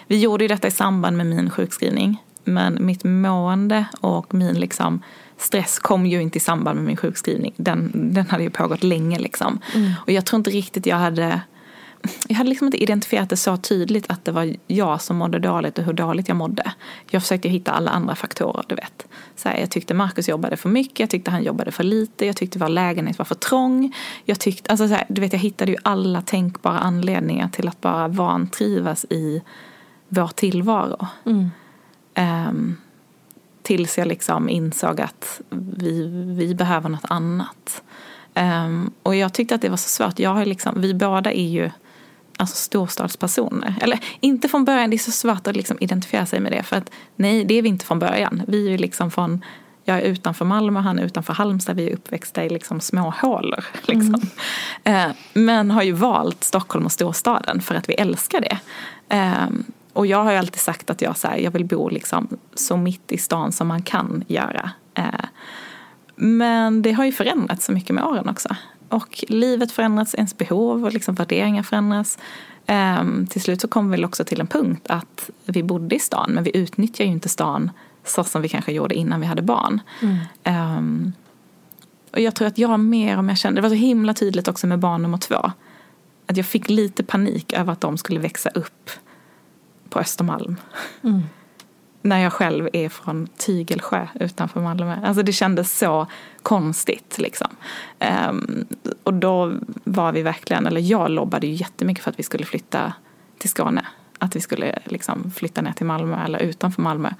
[0.06, 2.22] vi gjorde ju detta i samband med min sjukskrivning.
[2.44, 5.02] Men mitt mående och min liksom,
[5.36, 7.54] stress kom ju inte i samband med min sjukskrivning.
[7.56, 9.58] Den, den hade ju pågått länge liksom.
[10.06, 11.40] Och jag tror inte riktigt jag hade
[12.28, 15.78] jag hade liksom inte identifierat det så tydligt att det var jag som mådde dåligt
[15.78, 16.72] och hur dåligt jag mådde.
[17.10, 19.06] Jag försökte hitta alla andra faktorer, du vet.
[19.36, 22.36] Så här, jag tyckte Markus jobbade för mycket, jag tyckte han jobbade för lite, jag
[22.36, 23.96] tyckte vår lägenhet var för trång.
[24.24, 27.80] Jag tyckte, alltså så här, du vet, jag hittade ju alla tänkbara anledningar till att
[27.80, 29.42] bara vantrivas i
[30.08, 31.06] vår tillvaro.
[32.14, 32.76] Ehm,
[33.62, 36.06] tills jag liksom insåg att vi,
[36.38, 37.82] vi behöver något annat.
[38.34, 40.18] Ehm, och jag tyckte att det var så svårt.
[40.18, 41.70] Jag har liksom, vi båda är ju
[42.40, 43.74] alltså storstadspersoner.
[43.80, 46.62] Eller inte från början, det är så svårt att liksom identifiera sig med det.
[46.62, 48.42] För att nej, det är vi inte från början.
[48.48, 49.44] Vi är ju liksom från,
[49.84, 51.76] jag är utanför Malmö, han är utanför Halmstad.
[51.76, 53.64] Vi är uppväxta i liksom små hålor.
[53.82, 54.20] Liksom.
[54.84, 58.58] Eh, men har ju valt Stockholm och storstaden för att vi älskar det.
[59.08, 62.28] Ehm, och jag har ju alltid sagt att jag, så här, jag vill bo liksom
[62.54, 64.70] så mitt i stan som man kan göra.
[64.94, 65.24] Eh,
[66.16, 68.56] men det har ju förändrats så mycket med åren också.
[68.90, 72.18] Och livet förändras, ens behov och liksom värderingar förändras.
[72.66, 75.98] Ehm, till slut så kom vi väl också till en punkt att vi bodde i
[75.98, 77.70] stan men vi utnyttjar ju inte stan
[78.04, 79.80] så som vi kanske gjorde innan vi hade barn.
[80.44, 81.12] Ehm,
[82.12, 84.66] och jag tror att jag mer om jag kände, det var så himla tydligt också
[84.66, 85.52] med barn nummer två.
[86.26, 88.90] Att jag fick lite panik över att de skulle växa upp
[89.88, 90.56] på Östermalm.
[92.02, 94.96] När jag själv är från Tygelsjö utanför Malmö.
[95.04, 96.06] Alltså det kändes så
[96.42, 97.48] konstigt liksom.
[97.98, 98.64] Ehm,
[99.02, 99.52] och då
[99.84, 102.92] var vi verkligen, eller jag lobbade ju jättemycket för att vi skulle flytta
[103.38, 103.86] till Skåne.
[104.18, 107.10] Att vi skulle liksom flytta ner till Malmö eller utanför Malmö.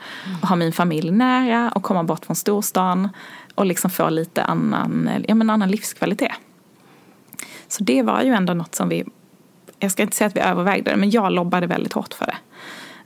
[0.43, 3.09] Och ha min familj nära och komma bort från storstan.
[3.55, 6.33] Och liksom få lite annan, ja, men annan livskvalitet.
[7.69, 9.05] Så det var ju ändå något som vi
[9.81, 12.37] jag ska inte säga att vi övervägde det, men jag lobbade väldigt hårt för det.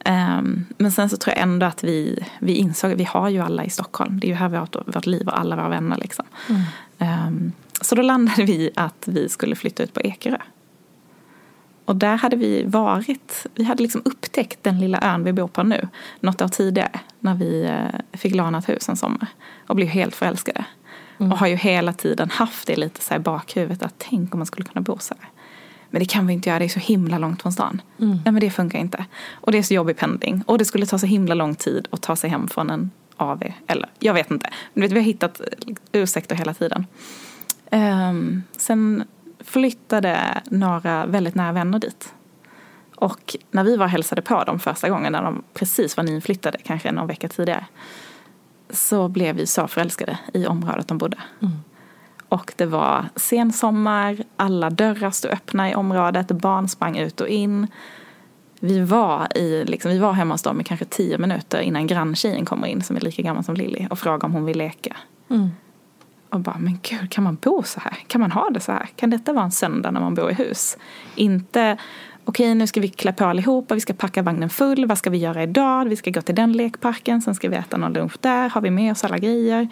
[0.08, 3.40] Um, men sen så tror jag ändå att vi, vi insåg att vi har ju
[3.40, 4.20] alla i Stockholm.
[4.20, 5.96] Det är ju här vi har vårt, liv och alla våra vänner.
[5.96, 6.24] Liksom.
[6.48, 7.28] Mm.
[7.28, 10.38] Um, så då landade vi att vi skulle flytta ut på Ekerö.
[11.84, 15.62] Och där hade vi varit, vi hade liksom upptäckt den lilla ön vi bor på
[15.62, 15.88] nu.
[16.20, 19.26] Något år tidigare när vi uh, fick låna ett hus en sommar.
[19.66, 20.64] Och blev helt förälskade.
[21.18, 21.32] Mm.
[21.32, 24.46] Och har ju hela tiden haft det lite så i bakhuvudet att tänk om man
[24.46, 25.28] skulle kunna bo så här.
[25.94, 27.82] Men det kan vi inte göra, det är så himla långt från stan.
[27.98, 28.10] Mm.
[28.10, 29.04] Nej men det funkar inte.
[29.32, 30.42] Och det är så jobbig pendling.
[30.46, 33.42] Och det skulle ta så himla lång tid att ta sig hem från en AV.
[33.66, 34.50] Eller jag vet inte.
[34.72, 35.40] Men vet, vi har hittat
[35.92, 36.86] ursäkter hela tiden.
[37.70, 39.04] Um, sen
[39.40, 42.14] flyttade några väldigt nära vänner dit.
[42.96, 46.58] Och när vi var och hälsade på dem första gången, när de precis var nyinflyttade,
[46.64, 47.66] kanske någon vecka tidigare,
[48.70, 51.18] så blev vi så förälskade i området de bodde.
[51.42, 51.54] Mm.
[52.34, 57.66] Och det var sensommar, alla dörrar stod öppna i området, barn sprang ut och in.
[58.60, 62.44] Vi var, i, liksom, vi var hemma hos dem i kanske tio minuter innan granntjejen
[62.44, 64.96] kommer in som är lika gammal som Lilly och frågar om hon vill leka.
[65.30, 65.50] Mm.
[66.30, 67.98] Och bara, men gud, kan man bo så här?
[68.06, 68.88] Kan man ha det så här?
[68.96, 70.78] Kan detta vara en söndag när man bor i hus?
[71.14, 71.76] Inte,
[72.24, 75.10] okej okay, nu ska vi klä på allihopa, vi ska packa vagnen full, vad ska
[75.10, 75.88] vi göra idag?
[75.88, 78.70] Vi ska gå till den lekparken, sen ska vi äta någon lunch där, har vi
[78.70, 79.68] med oss alla grejer?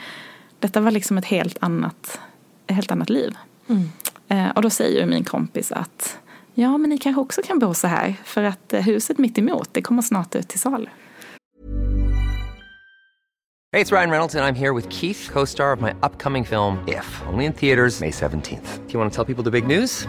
[0.59, 2.20] Detta var liksom ett helt annat
[2.66, 3.37] ett helt annat liv.
[3.68, 3.90] Mm.
[4.29, 6.18] Eh, och då säger min kompis att
[6.55, 9.68] ja, men ni kanske också kan bo så här för att eh, huset mitt emot
[9.72, 10.87] det kommer snart ut till salu.
[13.75, 16.44] Hej, det är Ryan Reynolds och jag är här med Keith, co-star of my upcoming
[16.44, 18.79] film If, only in theaters May 17th.
[18.87, 20.09] Do you want to tell people the big news?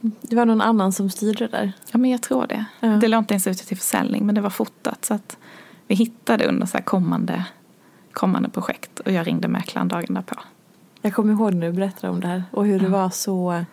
[0.00, 1.72] Det var någon annan som styrde där.
[1.92, 2.64] Ja, men jag tror det.
[2.80, 2.88] Ja.
[2.88, 5.04] Det låg inte ens ute till försäljning, men det var fotat.
[5.04, 5.36] Så att
[5.86, 7.44] vi hittade under så kommande,
[8.12, 10.36] kommande projekt och jag ringde mäklaren dagen därpå.
[11.02, 12.82] Jag kommer ihåg när du berättade om det här och hur ja.
[12.82, 13.64] det var så...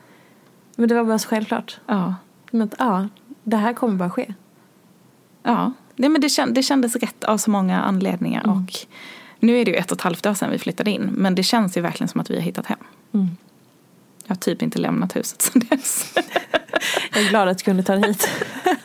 [0.76, 1.80] Men det var bara så självklart.
[1.86, 2.16] Ja.
[2.52, 3.08] Men ja,
[3.44, 4.34] det här kommer bara ske.
[5.44, 8.44] Ja, Nej, men det, känd, det kändes rätt av så många anledningar.
[8.44, 8.58] Mm.
[8.58, 8.74] Och
[9.40, 11.44] nu är det ju ett och ett halvt år sedan vi flyttade in, men det
[11.44, 12.80] känns ju verkligen som att vi har hittat hem.
[13.14, 13.28] Mm.
[14.28, 16.14] Jag har typ inte lämnat huset sedan dess.
[17.14, 18.30] jag är glad att du kunde ta dig hit.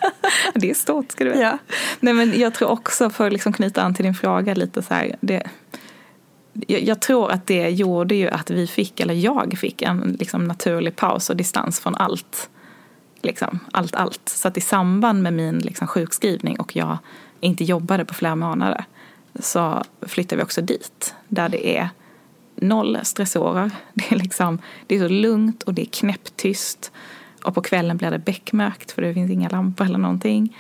[0.55, 1.43] det är stort ska du veta.
[1.43, 1.59] Ja.
[2.01, 4.95] Nej, men jag tror också, för att liksom knyta an till din fråga lite så
[4.95, 5.17] här.
[5.21, 5.43] Det,
[6.53, 10.45] jag, jag, tror att det gjorde ju att vi fick, eller jag fick, en liksom
[10.45, 12.51] naturlig paus och distans från allt.
[13.23, 14.29] Liksom, allt, allt.
[14.29, 16.99] Så att i samband med min liksom, sjukskrivning och jag
[17.41, 18.85] inte jobbade på flera månader
[19.41, 21.15] så flyttade vi också dit.
[21.29, 21.89] Där det är
[22.63, 23.71] noll stressorer.
[23.95, 26.93] Det är, liksom, det är så lugnt och det är knäpptyst.
[27.45, 30.57] Och på kvällen blir det beckmörkt för det finns inga lampor eller någonting.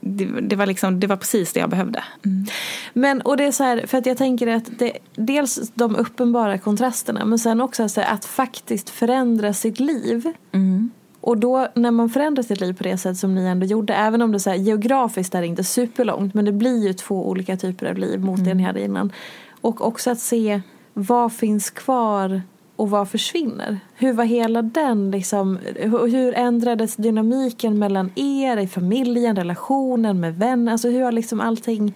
[0.00, 2.04] det, det, var liksom, det var precis det jag behövde.
[2.24, 2.46] Mm.
[2.92, 6.58] Men och det är så här, för att jag tänker att det, dels de uppenbara
[6.58, 10.32] kontrasterna men sen också så här, att faktiskt förändra sitt liv.
[10.52, 10.90] Mm.
[11.20, 14.22] Och då när man förändrar sitt liv på det sätt som ni ändå gjorde, även
[14.22, 17.56] om det så här, geografiskt är det inte superlångt men det blir ju två olika
[17.56, 18.48] typer av liv mot mm.
[18.48, 19.12] det ni hade innan.
[19.60, 20.60] Och också att se
[20.94, 22.42] vad finns kvar
[22.76, 23.80] och vad försvinner?
[23.94, 25.58] Hur var hela den liksom,
[25.90, 30.72] hur ändrades dynamiken mellan er i familjen, relationen med vänner?
[30.72, 31.94] Alltså hur har liksom allting,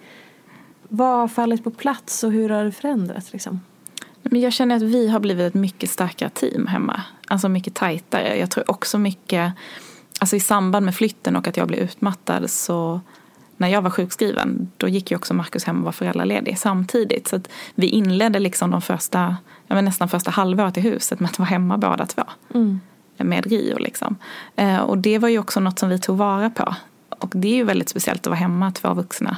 [0.87, 3.59] vad har fallit på plats och hur har det förändrats liksom?
[4.21, 7.01] Men jag känner att vi har blivit ett mycket starkare team hemma.
[7.27, 8.37] Alltså mycket tajtare.
[8.37, 9.53] Jag tror också mycket,
[10.19, 13.01] alltså i samband med flytten och att jag blev utmattad så
[13.59, 17.27] när jag var sjukskriven, då gick ju också Markus hem och var föräldraledig samtidigt.
[17.27, 21.29] Så att vi inledde liksom de första, ja, men nästan första halvåret i huset med
[21.29, 22.23] att vara hemma båda två.
[22.53, 22.79] Mm.
[23.17, 24.15] Med Rio liksom.
[24.55, 26.75] Eh, och det var ju också något som vi tog vara på.
[27.09, 29.37] Och det är ju väldigt speciellt att vara hemma, två vuxna.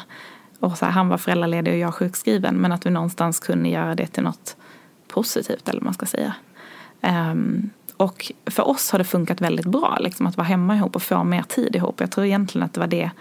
[0.59, 2.55] Och så här, han var föräldraledig och jag sjukskriven.
[2.55, 4.55] Men att vi någonstans kunde göra det till något
[5.07, 6.33] positivt, eller vad man ska säga.
[7.01, 11.01] Um, och för oss har det funkat väldigt bra liksom, att vara hemma ihop och
[11.01, 11.99] få mer tid ihop.
[11.99, 13.11] Jag tror egentligen att det var det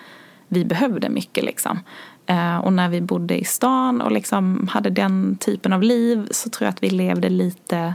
[0.50, 1.44] vi behövde mycket.
[1.44, 1.78] Liksom.
[2.26, 6.50] Eh, och när vi bodde i stan och liksom hade den typen av liv så
[6.50, 7.94] tror jag att vi levde lite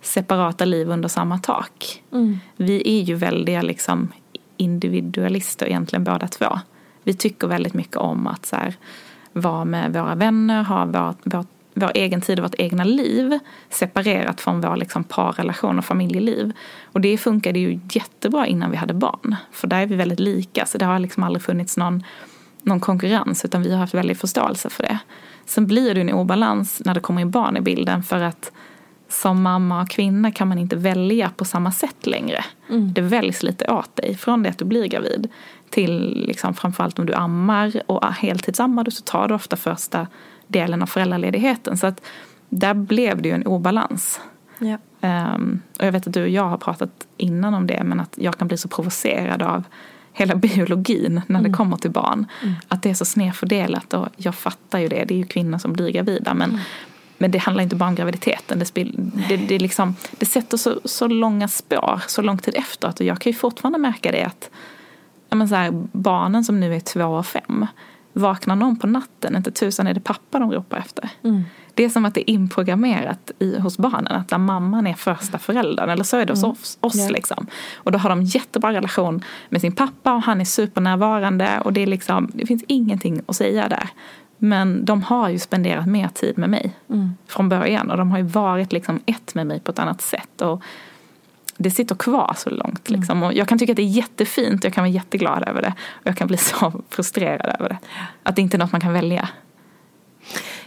[0.00, 2.02] separata liv under samma tak.
[2.12, 2.38] Mm.
[2.56, 4.08] Vi är ju väldiga liksom,
[4.56, 6.60] individualister egentligen båda två.
[7.04, 8.74] Vi tycker väldigt mycket om att så här,
[9.32, 13.38] vara med våra vänner, ha vårt, vårt vår egen tid och vårt egna liv
[13.70, 16.52] separerat från vår liksom parrelation och familjeliv.
[16.84, 19.36] Och det funkade ju jättebra innan vi hade barn.
[19.52, 22.02] För där är vi väldigt lika, så det har liksom aldrig funnits någon,
[22.62, 24.98] någon konkurrens utan vi har haft väldigt förståelse för det.
[25.46, 28.52] Sen blir det en obalans när det kommer in barn i bilden för att
[29.08, 32.44] som mamma och kvinna kan man inte välja på samma sätt längre.
[32.68, 32.92] Mm.
[32.92, 35.28] Det väljs lite åt dig från det att du blir gravid
[35.70, 40.06] till liksom framförallt om du ammar och heltidsammar du så tar du ofta första
[40.52, 41.76] delen av föräldraledigheten.
[41.76, 42.00] Så att
[42.48, 44.20] där blev det ju en obalans.
[44.58, 44.78] Ja.
[45.34, 48.14] Um, och jag vet att du och jag har pratat innan om det men att
[48.18, 49.64] jag kan bli så provocerad av
[50.12, 51.52] hela biologin när mm.
[51.52, 52.26] det kommer till barn.
[52.42, 52.54] Mm.
[52.68, 55.04] Att det är så snedfördelat och jag fattar ju det.
[55.04, 56.60] Det är ju kvinnor som blir gravida men, mm.
[57.18, 58.58] men det handlar inte bara om graviditeten.
[58.58, 63.00] Det, spil, det, det, liksom, det sätter så, så långa spår så lång tid efteråt
[63.00, 64.50] och jag kan ju fortfarande märka det att
[65.30, 67.66] men så här, barnen som nu är två och fem
[68.12, 71.10] vaknar någon på natten, inte tusan är det pappa de ropar efter.
[71.24, 71.42] Mm.
[71.74, 75.38] Det är som att det är inprogrammerat i, hos barnen att där mamman är första
[75.38, 76.50] föräldern eller så är det hos mm.
[76.50, 76.78] oss.
[76.80, 77.10] oss yeah.
[77.10, 77.46] liksom.
[77.74, 81.80] Och då har de jättebra relation med sin pappa och han är supernärvarande och det,
[81.80, 83.88] är liksom, det finns ingenting att säga där.
[84.38, 87.10] Men de har ju spenderat mer tid med mig mm.
[87.26, 90.40] från början och de har ju varit liksom ett med mig på ett annat sätt.
[90.40, 90.62] Och
[91.56, 92.88] det sitter kvar så långt.
[92.88, 93.00] Mm.
[93.00, 93.22] Liksom.
[93.22, 95.74] Och jag kan tycka att det är jättefint jag kan vara jätteglad över det.
[95.90, 97.78] Och jag kan bli så frustrerad över det.
[98.22, 99.28] Att det inte är något man kan välja.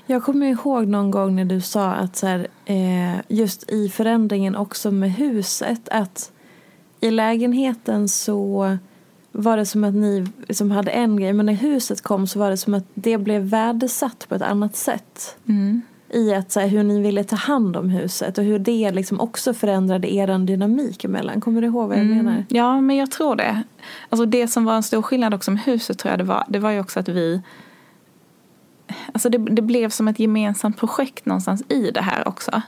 [0.05, 4.55] Jag kommer ihåg någon gång när du sa att så här, eh, just i förändringen
[4.55, 6.31] också med huset att
[6.99, 8.77] i lägenheten så
[9.31, 12.49] var det som att ni som hade en grej men när huset kom så var
[12.49, 15.37] det som att det blev värdesatt på ett annat sätt.
[15.47, 15.81] Mm
[16.15, 19.19] i att, så här, hur ni ville ta hand om huset och hur det liksom
[19.19, 21.41] också förändrade er dynamik emellan.
[21.41, 22.17] Kommer du ihåg vad jag mm.
[22.17, 22.45] menar?
[22.49, 23.63] Ja, men jag tror det.
[24.09, 26.59] Alltså det som var en stor skillnad också med huset tror jag det var, det
[26.59, 27.41] var ju också att vi
[29.13, 32.61] Alltså det, det blev som ett gemensamt projekt någonstans i det här också.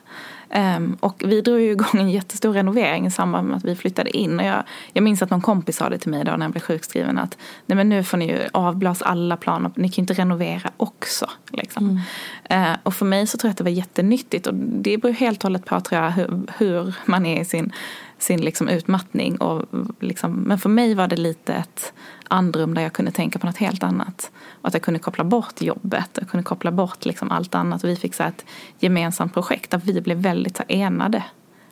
[0.55, 4.17] Um, och vi drog ju igång en jättestor renovering i samband med att vi flyttade
[4.17, 4.39] in.
[4.39, 6.61] Och jag, jag minns att någon kompis sa det till mig då när jag blev
[6.61, 10.13] sjukskriven att nej men nu får ni ju avblåsa alla planer, ni kan ju inte
[10.13, 11.29] renovera också.
[11.51, 12.01] Liksom.
[12.49, 12.71] Mm.
[12.71, 15.37] Uh, och för mig så tror jag att det var jättenyttigt och det beror helt
[15.37, 17.73] och hållet på tror jag hur, hur man är i sin,
[18.17, 19.37] sin liksom utmattning.
[19.37, 19.65] Och
[19.99, 21.93] liksom, men för mig var det lite ett
[22.27, 24.31] andrum där jag kunde tänka på något helt annat.
[24.61, 27.83] Och att jag kunde koppla bort jobbet, jag kunde koppla bort liksom allt annat.
[27.83, 28.45] Och vi fick så ett
[28.79, 31.23] gemensamt projekt där vi blev väldigt enade.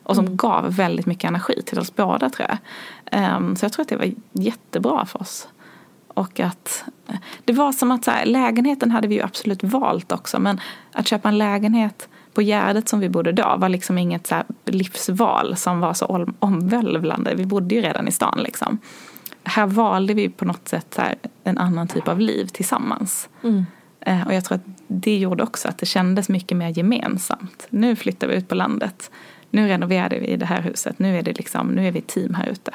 [0.02, 0.36] Och som mm.
[0.36, 3.36] gav väldigt mycket energi till oss båda tror jag.
[3.36, 5.48] Um, så jag tror att det var jättebra för oss.
[6.08, 6.84] Och att
[7.44, 10.38] det var som att så här, lägenheten hade vi ju absolut valt också.
[10.38, 10.60] Men
[10.92, 15.56] att köpa en lägenhet på Gärdet som vi bodde då var liksom inget så livsval
[15.56, 17.34] som var så omvälvlande.
[17.34, 18.78] Vi bodde ju redan i stan liksom
[19.48, 20.98] här valde vi på något sätt
[21.44, 23.28] en annan typ av liv tillsammans.
[23.42, 23.66] Mm.
[24.00, 27.66] Eh, och jag tror att det gjorde också att det kändes mycket mer gemensamt.
[27.70, 29.10] Nu flyttar vi ut på landet.
[29.50, 30.98] Nu renoverade vi det här huset.
[30.98, 32.74] Nu är, det liksom, nu är vi team här ute.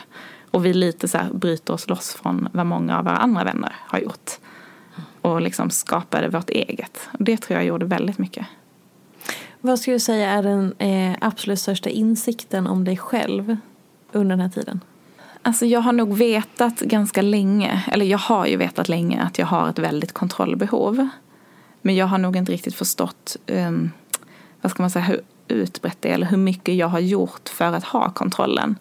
[0.51, 3.75] Och vi lite så här bryter oss loss från vad många av våra andra vänner
[3.79, 4.31] har gjort.
[5.21, 7.09] Och liksom skapade vårt eget.
[7.11, 8.45] Och det tror jag gjorde väldigt mycket.
[9.63, 13.57] Vad skulle du säga är den eh, absolut största insikten om dig själv
[14.11, 14.83] under den här tiden?
[15.41, 19.45] Alltså jag har nog vetat ganska länge, eller jag har ju vetat länge att jag
[19.45, 21.07] har ett väldigt kontrollbehov.
[21.81, 23.91] Men jag har nog inte riktigt förstått, um,
[24.61, 27.65] vad ska man säga, hur utbrett det är eller hur mycket jag har gjort för
[27.65, 28.75] att ha kontrollen.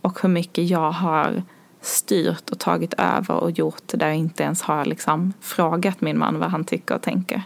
[0.00, 1.42] Och hur mycket jag har
[1.80, 6.38] styrt och tagit över och gjort där jag inte ens har liksom frågat min man
[6.38, 7.42] vad han tycker och tänker.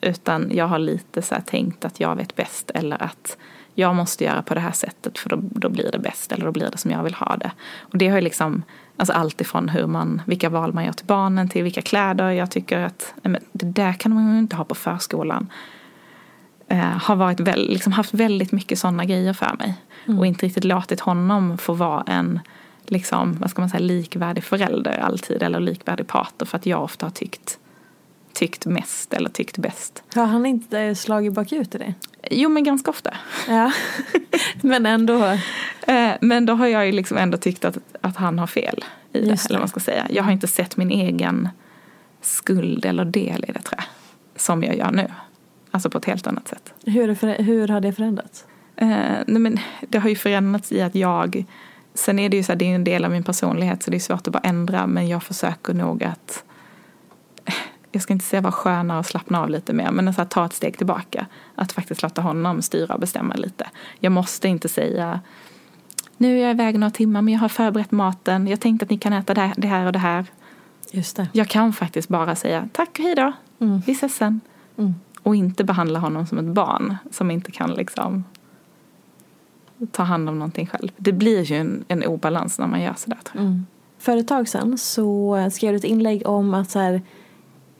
[0.00, 3.36] Utan jag har lite så tänkt att jag vet bäst eller att
[3.74, 6.52] jag måste göra på det här sättet för då, då blir det bäst eller då
[6.52, 7.50] blir det som jag vill ha det.
[7.80, 8.62] Och det har ju liksom
[8.96, 12.50] alltså allt ifrån hur man, vilka val man gör till barnen till vilka kläder jag
[12.50, 15.48] tycker att men det där kan man ju inte ha på förskolan.
[16.68, 19.74] Eh, har varit väl, liksom haft väldigt mycket sådana grejer för mig.
[20.06, 20.18] Mm.
[20.18, 22.40] Och inte riktigt låtit honom få vara en
[22.86, 27.06] liksom, vad ska man säga, likvärdig förälder alltid eller likvärdig partner för att jag ofta
[27.06, 27.58] har tyckt
[28.32, 30.02] tyckt mest eller tyckt bäst.
[30.14, 31.94] Har han inte slagit bakut i det?
[32.30, 33.14] Jo, men ganska ofta.
[33.48, 33.72] Ja,
[34.62, 35.24] men ändå.
[35.86, 39.20] Eh, men då har jag ju liksom ändå tyckt att, att han har fel i
[39.20, 40.06] det, eller man ska säga.
[40.10, 41.48] Jag har inte sett min egen
[42.20, 43.84] skuld eller del i det tror jag.
[44.36, 45.06] Som jag gör nu.
[45.70, 46.74] Alltså på ett helt annat sätt.
[46.84, 48.44] Hur, hur har det förändrats?
[48.76, 48.88] Eh,
[49.26, 51.44] nej men det har ju förändrats i att jag
[51.94, 53.96] Sen är det ju så här, det är en del av min personlighet så det
[53.96, 56.44] är svårt att bara ändra men jag försöker nog att
[57.92, 60.52] jag ska inte säga vara skönare och slappna av lite mer, men att ta ett
[60.52, 61.26] steg tillbaka.
[61.54, 63.66] Att faktiskt låta honom styra och bestämma lite.
[64.00, 65.20] Jag måste inte säga
[66.20, 68.46] nu är jag iväg några timmar men jag har förberett maten.
[68.46, 70.26] Jag tänkte att ni kan äta det här och det här.
[70.90, 71.28] Just det.
[71.32, 73.32] Jag kan faktiskt bara säga tack och hej då.
[73.58, 73.80] Mm.
[73.86, 74.40] Vi ses sen.
[74.76, 74.94] Mm.
[75.22, 78.24] Och inte behandla honom som ett barn som inte kan liksom
[79.90, 80.90] ta hand om någonting själv.
[80.96, 83.46] Det blir ju en, en obalans när man gör sådär tror jag.
[83.46, 83.66] Mm.
[83.98, 87.02] För ett tag sedan så skrev du ett inlägg om att så här,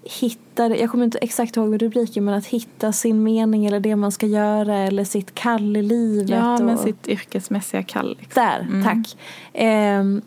[0.09, 4.13] hitta, jag kommer inte exakt ihåg rubriken, men att hitta sin mening eller det man
[4.13, 6.31] ska göra eller sitt kall i livet.
[6.31, 6.61] Ja, och...
[6.61, 8.17] men sitt yrkesmässiga kall.
[8.21, 8.43] Liksom.
[8.43, 8.85] Där, mm.
[8.85, 9.17] tack.
[9.53, 10.23] Ehm,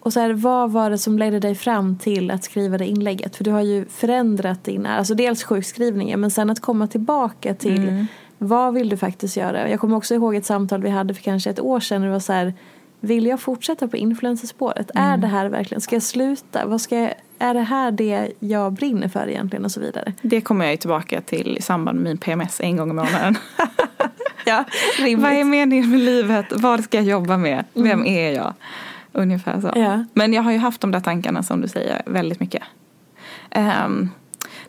[0.00, 3.36] och så här, vad var det som ledde dig fram till att skriva det inlägget?
[3.36, 7.88] För du har ju förändrat dina, alltså dels sjukskrivningen men sen att komma tillbaka till
[7.88, 8.06] mm.
[8.38, 9.70] vad vill du faktiskt göra?
[9.70, 12.02] Jag kommer också ihåg ett samtal vi hade för kanske ett år sedan.
[12.02, 12.54] Det var så här,
[13.00, 14.90] vill jag fortsätta på influencerspåret?
[14.94, 15.08] Mm.
[15.08, 16.66] Är det här verkligen, ska jag sluta?
[16.66, 20.12] Vad ska jag, är det här det jag brinner för egentligen och så vidare?
[20.22, 23.38] Det kommer jag ju tillbaka till i samband med min PMS en gång i månaden.
[24.44, 24.64] ja,
[24.98, 26.46] Vad är meningen med livet?
[26.50, 27.64] Vad ska jag jobba med?
[27.72, 28.06] Vem mm.
[28.06, 28.54] är jag?
[29.12, 29.72] Ungefär så.
[29.74, 30.04] Ja.
[30.12, 32.62] Men jag har ju haft de där tankarna som du säger väldigt mycket.
[33.56, 34.10] Um,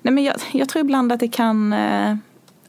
[0.02, 2.16] nej men jag, jag, tror ibland att det kan uh,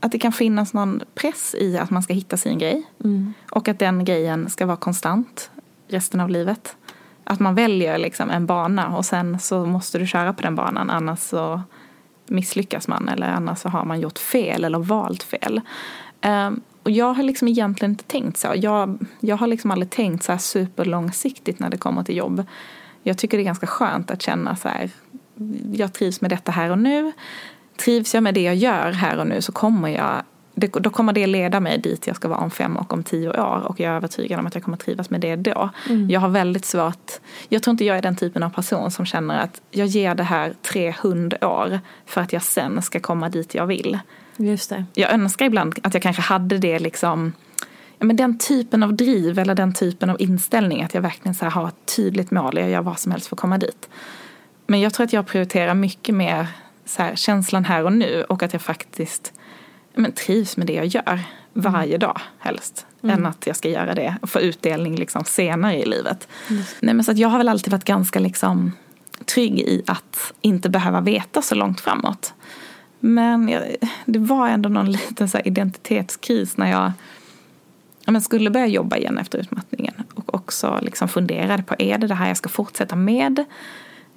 [0.01, 2.83] att det kan finnas någon press i att man ska hitta sin grej.
[3.05, 3.35] Mm.
[3.51, 5.51] Och att den grejen ska vara konstant
[5.89, 6.77] resten av livet.
[7.31, 10.91] Att man väljer liksom en bana och sen så måste du köra på den banan
[10.91, 11.63] annars så
[12.27, 15.61] misslyckas man eller annars så har man gjort fel eller valt fel.
[16.27, 18.53] Um, och jag har liksom egentligen inte tänkt så.
[18.57, 22.47] Jag, jag har liksom aldrig tänkt så här superlångsiktigt när det kommer till jobb.
[23.03, 24.91] Jag tycker det är ganska skönt att känna så här,
[25.73, 27.13] jag trivs med detta här och nu.
[27.77, 30.23] Trivs jag med det jag gör här och nu så kommer jag
[30.61, 33.63] då kommer det leda mig dit jag ska vara om fem och om tio år
[33.67, 35.71] och jag är övertygad om att jag kommer trivas med det då.
[35.89, 36.11] Mm.
[36.11, 37.13] Jag har väldigt svårt,
[37.49, 40.23] jag tror inte jag är den typen av person som känner att jag ger det
[40.23, 43.99] här 300 år för att jag sen ska komma dit jag vill.
[44.37, 44.85] Just det.
[44.95, 47.33] Jag önskar ibland att jag kanske hade det liksom
[47.99, 51.47] ja, men den typen av driv eller den typen av inställning att jag verkligen så
[51.47, 53.89] har ett tydligt mål och jag gör vad som helst för att komma dit.
[54.67, 56.47] Men jag tror att jag prioriterar mycket mer
[56.85, 59.33] så här, känslan här och nu och att jag faktiskt
[60.01, 61.21] men, trivs med det jag gör
[61.53, 62.01] varje mm.
[62.01, 62.87] dag helst.
[63.03, 63.19] Mm.
[63.19, 66.29] Än att jag ska göra det och få utdelning liksom senare i livet.
[66.51, 66.63] Mm.
[66.81, 68.73] Nej, men så jag har väl alltid varit ganska liksom
[69.25, 72.35] trygg i att inte behöva veta så långt framåt.
[73.01, 73.63] Men jag,
[74.05, 76.93] det var ändå någon liten så identitetskris när jag
[78.07, 79.95] men skulle börja jobba igen efter utmattningen.
[80.15, 83.45] Och också liksom funderade på, är det det här jag ska fortsätta med?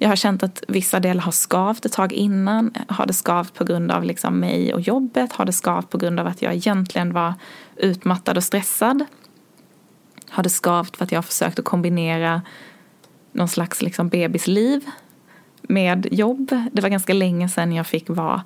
[0.02, 2.74] Jag har känt att vissa delar har skavt ett tag innan.
[2.88, 5.32] Har det skavt på grund av liksom mig och jobbet?
[5.32, 7.34] Har det skavt på grund av att jag egentligen var
[7.76, 9.04] utmattad och stressad?
[10.30, 12.42] Har det skavt för att jag har försökt att kombinera
[13.32, 14.84] någon slags liksom bebisliv
[15.62, 16.68] med jobb?
[16.72, 18.42] Det var ganska länge sedan jag fick vara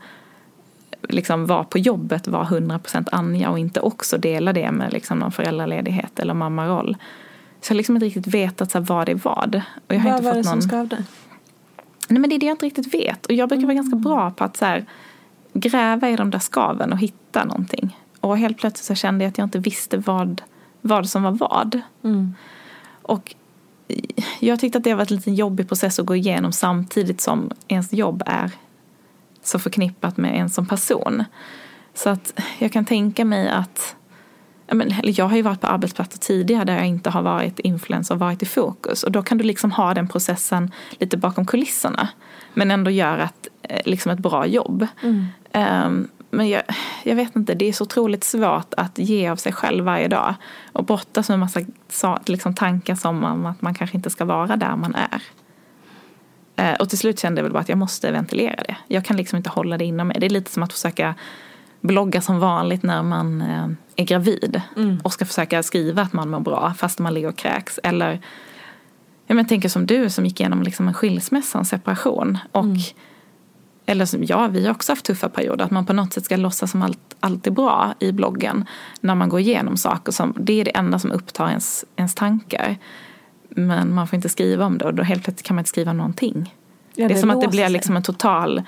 [1.09, 5.33] liksom vara på jobbet var 100% Anja och inte också dela det med liksom någon
[5.33, 6.97] föräldraledighet eller mammaroll.
[7.61, 9.63] Så jag har liksom inte riktigt vetat så vad det är vad.
[9.89, 10.63] Och jag har vad inte var fått det någon...
[10.63, 11.05] som skavde?
[12.09, 13.27] Nej men det är det jag inte riktigt vet.
[13.27, 14.87] Och jag brukar vara ganska bra på att så här,
[15.53, 18.01] gräva i de där skaven och hitta någonting.
[18.21, 20.43] Och helt plötsligt så kände jag att jag inte visste vad,
[20.81, 21.81] vad som var vad.
[22.05, 22.35] Mm.
[23.03, 23.35] Och
[24.41, 27.93] jag tyckte att det var en liten jobbig process att gå igenom samtidigt som ens
[27.93, 28.51] jobb är
[29.43, 31.25] så förknippat med en som person.
[31.95, 33.97] Så att jag kan tänka mig att
[34.67, 38.21] men, jag har ju varit på arbetsplatser tidigare där jag inte har varit influencer och
[38.21, 39.03] varit i fokus.
[39.03, 42.09] Och då kan du liksom ha den processen lite bakom kulisserna.
[42.55, 44.87] Men ändå göra ett, eh, liksom ett bra jobb.
[45.53, 46.63] Um, men jag,
[47.05, 50.35] jag vet inte, det är så otroligt svårt att ge av sig själv varje dag.
[50.73, 54.25] Och brottas med en massa sa- liksom, tankar som om att man kanske inte ska
[54.25, 55.23] vara där man är.
[56.57, 58.77] Eh, och till slut kände jag väl bara att jag måste ventilera det.
[58.89, 60.17] Jag kan liksom inte hålla det inom mig.
[60.21, 61.15] Det är lite som att försöka
[61.81, 64.61] blogga som vanligt när man eh, är gravid.
[65.03, 67.79] Och ska försöka skriva att man mår bra fast man ligger och kräks.
[67.83, 68.21] Eller
[69.27, 72.39] jag tänker som du som gick igenom liksom en skilsmässa, en separation.
[72.53, 72.65] Och,
[73.87, 75.65] Eller som jag, vi har också haft tuffa perioder.
[75.65, 78.65] Att man på något sätt ska låtsas som allt, allt är bra i bloggen.
[79.01, 80.13] När man går igenom saker.
[80.13, 82.77] Som, det är det enda som upptar ens, ens tankar.
[83.49, 85.93] Men man får inte skriva om det och då helt plötsligt kan man inte skriva
[85.93, 86.55] någonting.
[86.95, 88.63] Ja, det är det som att det blir liksom en total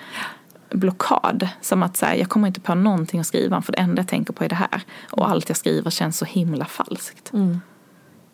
[0.71, 1.49] blockad.
[1.61, 4.09] Som att säga, jag kommer inte på någonting att skriva om för det enda jag
[4.09, 4.83] tänker på är det här.
[5.11, 7.33] Och allt jag skriver känns så himla falskt.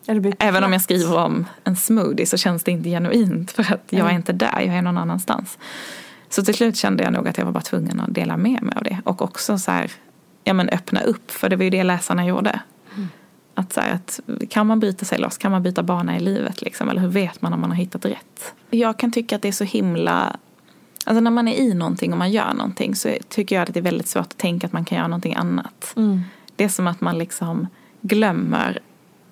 [0.07, 3.87] Blir Även om jag skriver om en smoothie så känns det inte genuint för att
[3.91, 5.59] jag är inte där, jag är någon annanstans.
[6.29, 8.77] Så till slut kände jag nog att jag var bara tvungen att dela med mig
[8.77, 9.01] av det.
[9.05, 9.93] Och också så här,
[10.45, 12.61] ja men öppna upp, för det var ju det läsarna gjorde.
[13.55, 14.21] Att, så här, att
[14.51, 16.89] kan man bryta sig loss, kan man byta bana i livet liksom?
[16.89, 18.55] Eller hur vet man om man har hittat rätt?
[18.71, 20.37] Jag kan tycka att det är så himla
[21.05, 23.81] Alltså när man är i någonting och man gör någonting så tycker jag att det
[23.81, 25.95] är väldigt svårt att tänka att man kan göra någonting annat.
[26.57, 27.67] Det är som att man liksom
[28.01, 28.81] glömmer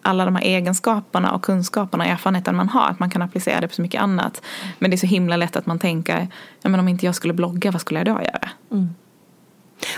[0.03, 2.89] alla de här egenskaperna och kunskaperna och erfarenheten man har.
[2.89, 4.43] Att man kan applicera det på så mycket annat.
[4.79, 6.29] Men det är så himla lätt att man tänker,
[6.62, 8.51] ja men om inte jag skulle blogga, vad skulle jag då göra?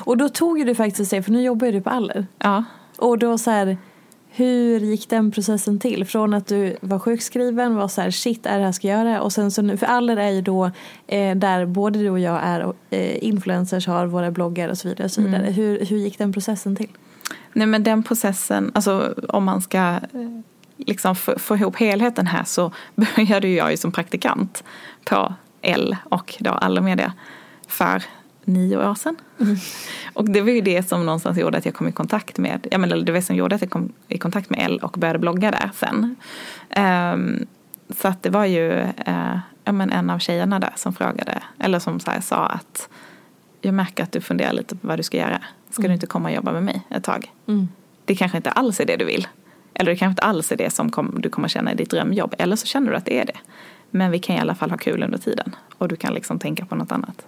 [0.01, 2.27] Och då tog ju du faktiskt steg, för nu jobbar ju du på Aller.
[2.39, 2.65] Ja.
[2.99, 3.77] Och då så här,
[4.37, 6.05] hur gick den processen till?
[6.05, 9.23] Från att du var sjukskriven, var så här, shit, är det här ska jag göra?
[9.23, 10.71] Och sen så nu, för Aller är ju då
[11.07, 15.05] eh, där både du och jag är eh, influencers, har våra bloggar och så vidare.
[15.05, 15.47] Och så vidare.
[15.47, 16.89] Hur, hur gick den processen till?
[17.53, 20.41] Nej men den processen, alltså om man ska eh,
[20.77, 24.65] liksom få, få ihop helheten här så började ju jag ju som praktikant
[25.05, 27.13] på L och då Allermedia
[27.69, 28.03] för
[28.47, 29.17] nio år sedan.
[30.13, 32.79] Och det var ju det som någonstans gjorde att jag kom i kontakt med, ja
[32.79, 34.97] men eller det var det som gjorde att jag kom i kontakt med L och
[34.99, 36.17] började blogga där sen.
[36.71, 37.47] Ehm,
[37.91, 41.79] så att det var ju eh, ja, men en av tjejerna där som frågade, eller
[41.79, 42.89] som så sa att
[43.61, 45.41] jag märker att du funderar lite på vad du ska göra.
[45.71, 47.33] Ska du inte komma och jobba med mig ett tag?
[48.05, 49.29] Det kanske inte alls är det du vill.
[49.75, 52.35] Eller det kanske inte alls är det som kom, du kommer känna i ditt drömjobb.
[52.39, 53.39] Eller så känner du att det är det.
[53.91, 55.57] Men vi kan i alla fall ha kul under tiden.
[55.79, 57.27] Och du kan liksom tänka på något annat.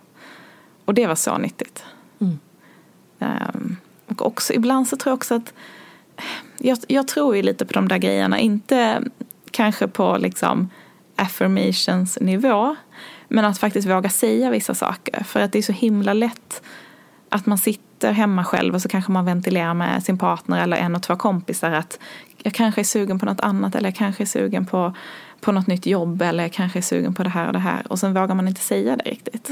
[0.87, 1.85] Och det var så nyttigt.
[3.19, 3.77] Ehm,
[4.07, 5.53] och också, ibland så tror jag också att
[6.59, 8.39] jag, jag tror ju lite på de där grejerna.
[8.39, 9.03] Inte
[9.51, 10.71] kanske på liksom
[11.17, 12.77] affirmations nivå.
[13.29, 15.25] Men att faktiskt våga säga vissa saker.
[15.25, 16.63] För att det är så himla lätt
[17.29, 20.95] att man sitter hemma själv och så kanske man ventilerar med sin partner eller en
[20.95, 21.99] och två kompisar att
[22.43, 24.95] jag kanske är sugen på något annat eller jag kanske är sugen på,
[25.47, 27.99] på något nytt jobb eller kanske är sugen på det här och det här och
[27.99, 29.51] sen vågar man inte säga det riktigt.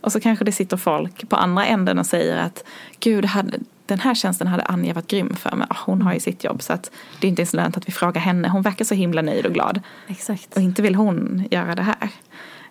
[0.00, 2.64] Och så kanske det sitter folk på andra änden och säger att
[3.00, 6.20] gud, hade, den här tjänsten hade Anja varit grym för men ah, hon har ju
[6.20, 8.48] sitt jobb så att det är inte ens lönt att vi frågar henne.
[8.48, 9.80] Hon verkar så himla nöjd och glad.
[10.06, 10.56] Exakt.
[10.56, 12.10] Och inte vill hon göra det här.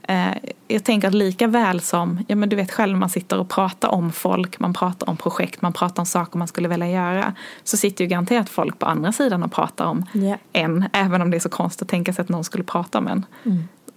[0.08, 0.34] Eh,
[0.68, 3.90] jag tänker att lika väl som, ja men du vet själv man sitter och pratar
[3.90, 7.34] om folk, man pratar om projekt, man pratar om saker man skulle vilja göra.
[7.64, 10.38] Så sitter ju garanterat folk på andra sidan och pratar om Ja.
[10.54, 13.08] en, även om det är så konstigt att tänka sig att någon skulle prata om
[13.08, 13.26] en.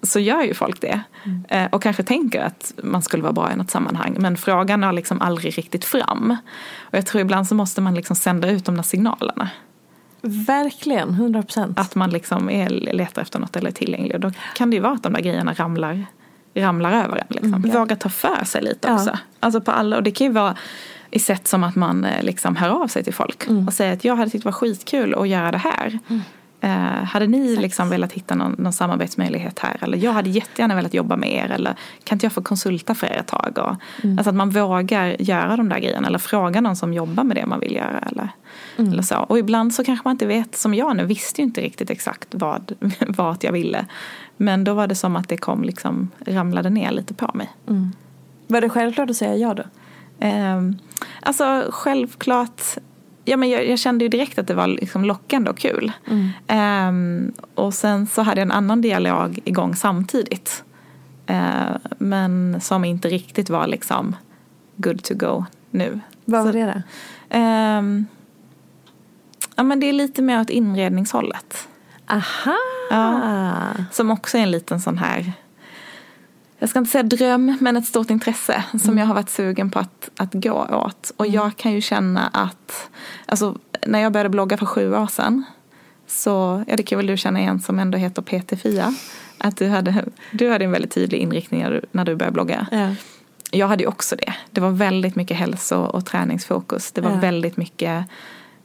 [0.03, 1.01] Så gör ju folk det.
[1.49, 4.17] Eh, och kanske tänker att man skulle vara bra i något sammanhang.
[4.19, 6.37] Men frågan har liksom aldrig riktigt fram.
[6.81, 9.51] Och jag tror ibland så måste man liksom sända ut de där signalerna.
[10.23, 11.79] Verkligen, 100 procent.
[11.81, 14.21] Att man liksom är, letar efter något eller är tillgänglig.
[14.21, 16.07] Då kan det ju vara att de där grejerna ramlar,
[16.55, 17.27] ramlar över en.
[17.29, 17.63] Liksom.
[17.63, 18.95] Våga ta för sig lite Ja.
[18.95, 19.19] också.
[19.41, 20.57] Alltså på alla, och det kan ju vara
[21.11, 23.47] i sätt som att man eh, liksom hör av sig till folk.
[23.67, 25.99] Och säger att jag hade tyckt det var skitkul att göra det här.
[26.63, 29.77] Eh, hade ni liksom velat hitta någon, någon samarbetsmöjlighet här?
[29.81, 31.51] Eller jag hade jättegärna velat jobba med er.
[31.51, 33.59] Eller kan inte jag få konsulta för er ett tag?
[33.59, 33.77] Och,
[34.19, 36.07] Alltså att man vågar göra de där grejerna.
[36.09, 37.99] Eller fråga någon som jobbar med det man vill göra.
[37.99, 38.29] Eller,
[38.77, 39.17] eller så.
[39.17, 42.29] Och ibland så kanske man inte vet, som jag nu, visste ju inte riktigt exakt
[42.31, 42.73] vad,
[43.09, 43.87] vad jag ville.
[44.37, 47.51] Men då var det som att det kom liksom, ramlade ner lite på mig.
[48.47, 49.63] Var det självklart att säga ja då?
[50.21, 50.77] Ehm,
[51.23, 52.63] alltså självklart,
[53.25, 55.93] ja, men jag, jag kände ju direkt att det var liksom lockande och kul.
[56.47, 60.65] Ehm, och sen så hade jag en annan dialog igång samtidigt.
[61.27, 64.17] Ehm, men som inte riktigt var liksom
[64.77, 66.01] good to go nu.
[66.25, 66.83] Vad var Så- det då?
[67.37, 68.07] Ehm,
[69.57, 71.69] ja men det är lite mer åt inredningshållet.
[72.07, 72.57] Aha!
[72.91, 73.21] Ja.
[73.93, 75.33] Som också är en liten sån här,
[76.61, 79.79] jag ska inte säga dröm, men ett stort intresse som jag har varit sugen på
[79.79, 81.13] att, att gå åt.
[81.17, 82.89] Och jag kan ju känna att,
[83.27, 83.57] alltså
[83.87, 85.45] när jag började blogga för sju år sedan
[86.07, 88.95] så, ja det kan väl du känna igen som ändå heter PT Fia.
[89.39, 92.67] Att du hade, du hade en väldigt tydlig inriktning när du, när du började blogga.
[92.71, 92.95] Ja.
[93.51, 94.35] Jag hade ju också det.
[94.51, 96.93] Det var väldigt mycket hälso och träningsfokus.
[96.93, 97.17] Det var Ja.
[97.17, 98.05] väldigt mycket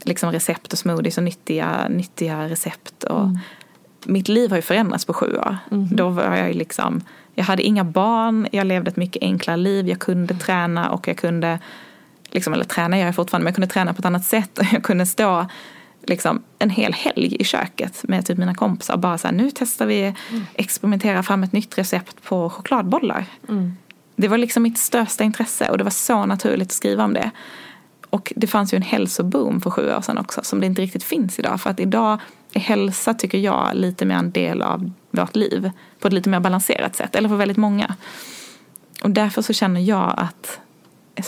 [0.04, 3.04] liksom recept och smoothies och nyttiga, nyttiga recept.
[3.04, 3.40] Och Mm.
[4.08, 5.58] Mitt liv har ju förändrats på sju år.
[5.70, 5.88] Mhm.
[5.96, 7.02] Då var jag ju liksom,
[7.36, 9.88] jag hade inga barn, jag levde ett mycket enklare liv.
[9.88, 11.60] Jag kunde träna och jag kunde,
[12.32, 14.60] liksom, eller träna gör jag fortfarande, men jag kunde träna på ett annat sätt.
[14.60, 15.46] Och jag kunde stå
[16.04, 19.52] liksom, en hel helg i köket med typ mina kompisar och bara så här, nu
[19.56, 20.14] testar vi
[20.54, 23.26] experimentera fram ett nytt recept på chokladbollar.
[24.16, 27.32] Det var liksom mitt största intresse och det var så naturligt att skriva om det.
[28.10, 31.04] Och det fanns ju en hälsoboom för sju år sedan också som det inte riktigt
[31.04, 31.62] finns idag.
[31.62, 32.20] För att idag
[32.54, 35.72] är hälsa, tycker jag, lite mer en del av vårt liv.
[36.00, 37.96] På ett lite mer balanserat sätt, eller för väldigt många.
[39.04, 40.60] Och därför så känner jag att,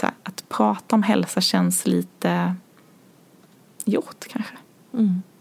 [0.01, 2.55] här, att prata om hälsa känns lite
[3.85, 4.53] gjort kanske.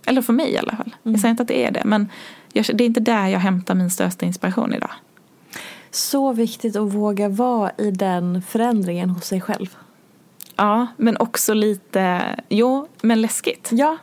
[0.06, 0.96] Eller för mig i alla fall.
[1.02, 2.08] Jag säger inte att det är det, men
[2.52, 4.90] jag, det är inte där jag hämtar min största inspiration idag.
[5.90, 9.76] Så viktigt att våga vara i den förändringen hos sig själv.
[10.56, 13.68] Ja, men också lite, jo, men läskigt.
[13.72, 13.96] Ja.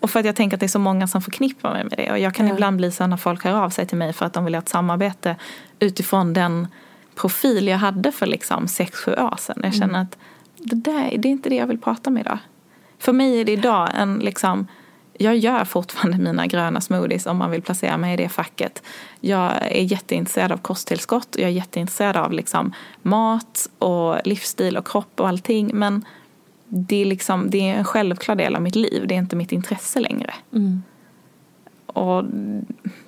[0.00, 2.10] Och för att jag tänker att det är så många som förknippar mig med det.
[2.10, 2.52] Och jag kan Ja.
[2.54, 4.62] ibland bli så när folk hör av sig till mig för att de vill ha
[4.62, 5.36] ett samarbete
[5.78, 6.68] utifrån den
[7.14, 9.60] profil jag hade för liksom sex sju år sedan.
[9.62, 10.18] Jag känner att
[10.56, 12.38] det där det är inte det jag vill prata om idag.
[12.98, 14.66] För mig är det idag en liksom
[15.18, 18.82] jag gör fortfarande mina gröna smoothies om man vill placera mig i det facket.
[19.20, 22.72] Jag är jätteintresserad av kosttillskott och jag är jätteintresserad av liksom
[23.02, 25.70] mat och livsstil och kropp och allting.
[25.74, 26.04] Men
[26.72, 29.06] det är, liksom, det är en självklar del av mitt liv.
[29.06, 30.34] Det är inte mitt intresse längre.
[31.86, 32.24] Och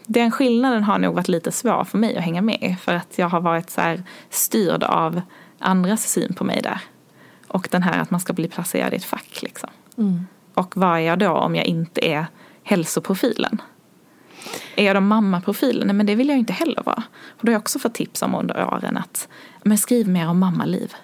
[0.06, 2.76] den skillnaden har nog varit lite svår för mig att hänga med.
[2.80, 5.20] För att jag har varit så här styrd av
[5.58, 6.80] andras syn på mig där.
[7.48, 9.70] Och den här att man ska bli placerad i ett fack liksom.
[10.54, 12.26] Och vad är jag då om jag inte är
[12.62, 13.62] hälsoprofilen?
[14.76, 15.86] Är jag då mammaprofilen?
[15.86, 17.02] Nej men det vill jag inte heller vara.
[17.26, 19.28] Och då har jag också fått tips om under åren att
[19.62, 20.94] men skriv mer om mammaliv.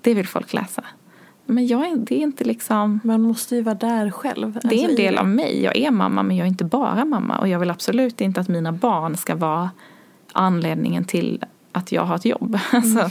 [0.00, 0.84] Det vill folk läsa.
[1.46, 3.00] Men jag är, det är inte liksom...
[3.04, 4.52] Man måste ju vara där själv.
[4.52, 5.62] Det är Alltså, en i del av mig.
[5.62, 7.38] Jag är mamma men jag är inte bara mamma.
[7.38, 9.70] Och jag vill absolut inte att mina barn ska vara
[10.32, 12.58] anledningen till att jag har ett jobb.
[12.72, 13.10] Alltså,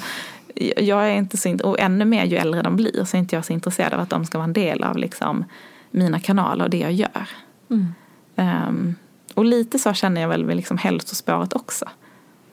[0.77, 3.45] jag är inte så, och ännu mer ju äldre de blir så är inte jag
[3.45, 5.45] så intresserad av att de ska vara en del av liksom,
[5.91, 7.29] mina kanaler och det jag gör.
[8.35, 8.95] Ehm,
[9.33, 11.85] och lite så känner jag väl med liksom hälsospåret också.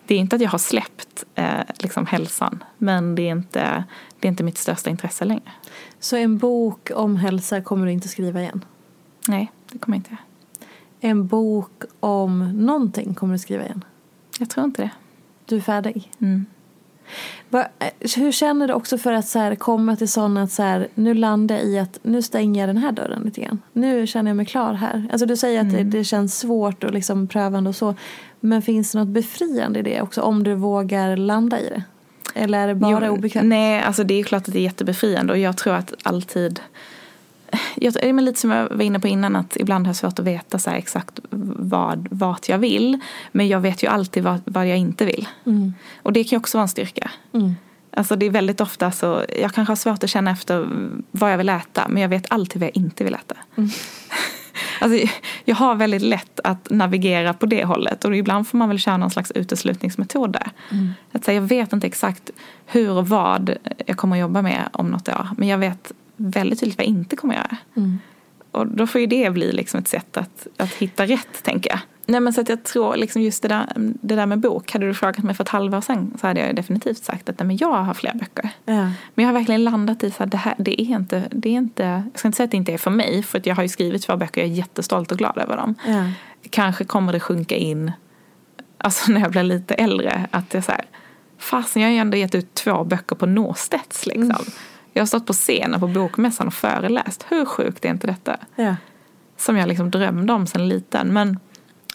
[0.06, 3.84] Det är inte att jag har släppt eh, liksom hälsan men det är, inte,
[4.20, 5.50] det är inte mitt största intresse längre.
[6.00, 8.64] Så en bok om hälsa kommer du inte skriva igen?
[9.28, 10.16] Nej, det kommer jag inte.
[11.00, 13.84] En bok om någonting kommer du skriva igen?
[14.38, 14.90] Jag tror inte det.
[15.44, 16.12] Du är färdig?
[16.18, 16.46] Mm.
[17.50, 20.88] Eh, hur känner du också för att så här, komma till sådana att så här,
[20.94, 23.62] nu landar jag i att nu stänger jag den här dörren lite grann.
[23.72, 25.08] Nu känner jag mig klar här.
[25.12, 27.94] Alltså du säger att det, det känns svårt och liksom prövande och så.
[28.40, 31.82] Men finns det något befriande i det också om du vågar landa i det?
[32.34, 33.48] Eller är det bara Jo, obekvämt?
[33.48, 36.60] Nej, alltså det är klart att det är jättebefriande och jag tror att alltid
[37.74, 40.24] jag, men lite som jag var inne på innan att ibland har jag svårt att
[40.24, 42.98] veta så exakt vad, vart jag vill.
[43.32, 45.28] Men jag vet ju alltid vad, vad jag inte vill.
[46.02, 47.10] Och det kan ju också vara en styrka.
[47.90, 50.68] Alltså det är väldigt ofta så, jag kanske har svårt att känna efter
[51.10, 53.36] vad jag vill äta men jag vet alltid vad jag inte vill äta.
[54.80, 55.08] Alltså,
[55.44, 58.96] jag har väldigt lätt att navigera på det hållet och ibland får man väl köra
[58.96, 60.50] någon slags uteslutningsmetod där.
[61.12, 62.30] Att säga, jag vet inte exakt
[62.66, 63.56] hur och vad
[63.86, 66.90] jag kommer att jobba med om något år men jag vet väldigt tydligt vad jag
[66.90, 67.56] inte kommer att göra.
[68.50, 71.78] Och då får ju det bli liksom ett sätt att, att hitta rätt, tänker jag.
[72.10, 74.86] Nej men så att jag tror liksom just det där, det där med bok, hade
[74.86, 77.56] du frågat mig för ett halvår sedan så hade jag definitivt sagt att nej, men
[77.56, 78.50] jag har fler böcker.
[78.64, 78.74] Ja.
[78.74, 81.82] Men jag har verkligen landat i att det här, det är inte, det är inte,
[81.82, 83.68] jag ska inte säga att det inte är för mig, för att jag har ju
[83.68, 85.74] skrivit två böcker, jag är jättestolt och glad över dem.
[85.86, 86.10] Ja.
[86.50, 87.92] Kanske kommer det sjunka in,
[88.78, 90.84] alltså när jag blir lite äldre, att det är så här,
[91.38, 94.44] fasen jag har ju ändå gett ut två böcker på Norstedts liksom.
[94.92, 98.36] Jag har stått på scenen på bokmässan och föreläst, hur sjukt är inte detta?
[98.56, 98.76] Ja.
[99.36, 101.38] Som jag liksom drömde om sen liten, men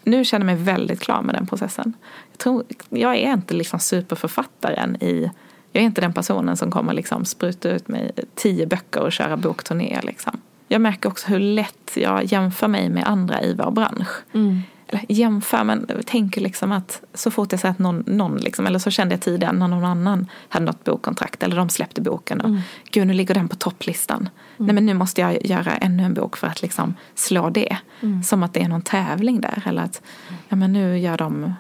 [0.03, 1.93] nu känner jag mig väldigt klar med den processen.
[2.31, 5.31] Jag, tror, jag är inte liksom superförfattaren i
[5.71, 9.37] jag är inte den personen som kommer liksom spruta ut mig tio böcker och köra
[9.37, 9.99] bokturné.
[10.03, 10.41] Liksom.
[10.67, 14.09] Jag märker också hur lätt jag jämför mig med andra i vår bransch.
[14.33, 14.61] Mm.
[14.93, 18.79] Eller jämför, men tänker liksom att så fort jag säger att någon, någon liksom, eller
[18.79, 22.55] så kände jag tidigare när någon annan hade något bokkontrakt eller de släppte boken och
[22.91, 24.29] gud nu ligger den på topplistan.
[24.57, 27.77] Nej men nu måste jag göra ännu en bok för att liksom slå det.
[28.23, 30.01] Som att det är någon tävling där eller att
[30.49, 31.53] ja men nu gör de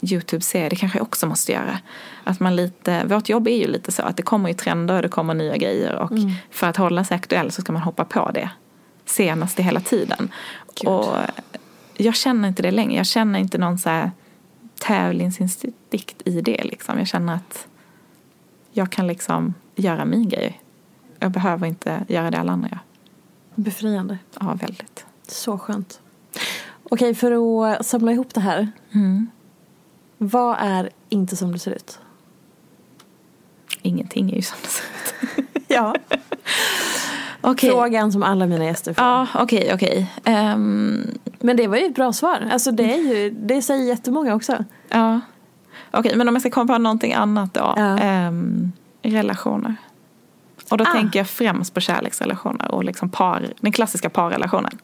[0.00, 1.78] Youtube-serie, det kanske jag också måste göra.
[2.24, 5.02] Att man lite, vårt jobb är ju lite så att det kommer ju trender och
[5.02, 6.12] det kommer nya grejer och
[6.50, 8.50] för att hålla sig aktuell så ska man hoppa på det.
[9.06, 10.28] senaste hela tiden.
[10.86, 11.16] Och
[11.96, 12.96] jag känner inte det längre.
[12.96, 14.10] Jag känner inte någon så här
[14.78, 16.64] tävlingsinstinkt i det.
[16.64, 16.98] Liksom.
[16.98, 17.68] Jag känner att
[18.72, 20.60] jag kan liksom göra min grej.
[21.18, 22.78] Jag behöver inte göra det alla andra gör.
[23.54, 24.18] Befriande.
[24.40, 25.06] Ja, väldigt.
[25.28, 26.00] Så skönt.
[26.82, 28.72] Okej, för att samla ihop det här.
[28.92, 29.30] Mm.
[30.18, 31.98] Vad är inte som det ser ut?
[33.82, 35.46] Ingenting är ju som det ser ut.
[35.68, 35.94] Ja.
[37.40, 37.70] Okej.
[37.70, 39.04] Frågan som alla mina gäster får.
[39.04, 40.12] Ja, okej, okej.
[40.24, 42.48] Ehm, Men det var ju ett bra svar.
[42.52, 44.64] Alltså det, är ju, det säger jättemånga också.
[44.88, 45.20] ja.
[45.90, 47.74] Okej, men om jag ska komma på någonting annat då.
[47.76, 47.98] Ja.
[47.98, 48.72] Ehm,
[49.02, 49.74] relationer.
[50.70, 50.92] Och då Ah.
[50.92, 54.78] tänker jag främst på kärleksrelationer och liksom par, den klassiska parrelationen.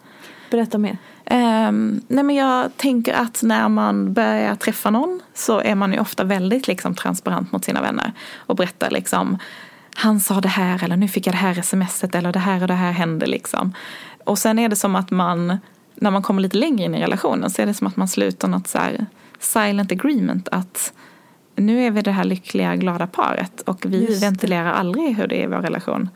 [0.50, 0.98] Berätta mer.
[1.24, 5.98] Ehm, nej men jag tänker att när man börjar träffa någon så är man ju
[6.00, 8.12] ofta väldigt liksom, transparent mot sina vänner.
[8.36, 9.38] Och berättar liksom,
[9.96, 12.68] han sa det här eller nu fick jag det här smset eller det här och
[12.68, 13.74] det här hände liksom.
[14.24, 15.58] Och sen är det som att man,
[15.94, 18.48] när man kommer lite längre in i relationen så är det som att man sluter
[18.48, 19.06] något så här
[19.40, 20.92] silent agreement att
[21.56, 24.26] nu är vi det här lyckliga, glada paret och vi Just det.
[24.26, 26.08] ventilerar aldrig hur det är i vår relation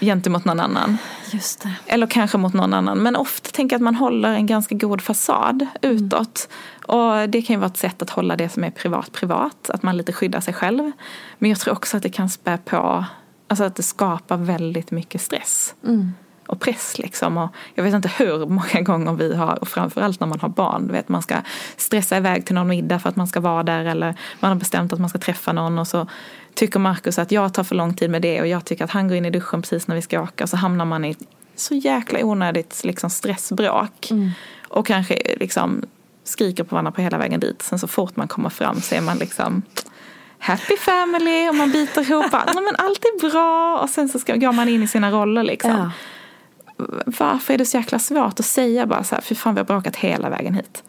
[0.00, 0.98] gentemot någon annan.
[1.32, 1.74] Just det.
[1.86, 2.98] Eller kanske mot någon annan.
[2.98, 6.48] Men ofta tänker jag att man håller en ganska god fasad utåt.
[6.86, 9.70] Och det kan ju vara ett sätt att hålla det som är privat privat.
[9.70, 10.92] Att man lite skyddar sig själv.
[11.38, 13.04] Men jag tror också att det kan spä på,
[13.48, 15.74] alltså att det skapar väldigt mycket stress.
[16.52, 17.38] Och press liksom.
[17.38, 20.92] Och jag vet inte hur många gånger vi har, och framförallt när man har barn,
[20.92, 21.36] vet man ska
[21.76, 23.84] stressa iväg till någon middag för att man ska vara där.
[23.84, 26.06] Eller man har bestämt att man ska träffa någon och så
[26.54, 29.08] tycker Markus att jag tar för lång tid med det och jag tycker att han
[29.08, 30.44] går in i duschen precis när vi ska åka.
[30.44, 31.18] Och så hamnar man i ett
[31.56, 34.08] så jäkla onödigt liksom, stressbråk.
[34.68, 35.82] Och kanske liksom
[36.24, 37.62] skriker på varandra på hela vägen dit.
[37.62, 39.62] Sen så fort man kommer fram så är man liksom
[40.38, 42.32] happy family och man biter ihop.
[42.32, 45.42] "Nej, men allt är bra och sen så ska, går man in i sina roller
[45.42, 45.70] liksom.
[45.70, 45.90] Ja.
[47.06, 49.66] Varför är det så jäkla svårt att säga bara så här, fy fan vi har
[49.66, 50.82] bråkat hela vägen hit.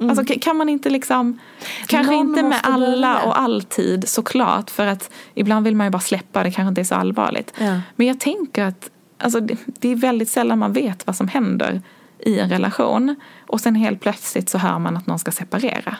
[0.00, 1.38] Alltså k- kan man inte liksom,
[1.86, 3.22] kanske Någon inte med alla börja.
[3.22, 6.84] och alltid såklart för att ibland vill man ju bara släppa, det kanske inte är
[6.84, 7.52] så allvarligt.
[7.58, 7.80] Ja.
[7.96, 11.80] Men jag tänker att alltså, det, är väldigt sällan man vet vad som händer
[12.18, 13.16] i en relation
[13.46, 15.96] och sen helt plötsligt så hör man att någon ska separera.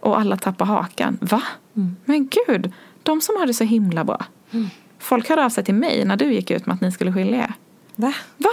[0.00, 1.18] Och alla tappar hakan.
[1.20, 1.42] Va?
[2.04, 2.72] Men gud,
[3.02, 4.24] de som har det så himla bra.
[5.00, 7.38] Folk hörde av sig till mig när du gick ut med att ni skulle skilja
[7.38, 7.52] er.
[7.96, 8.14] Va?
[8.36, 8.50] Va?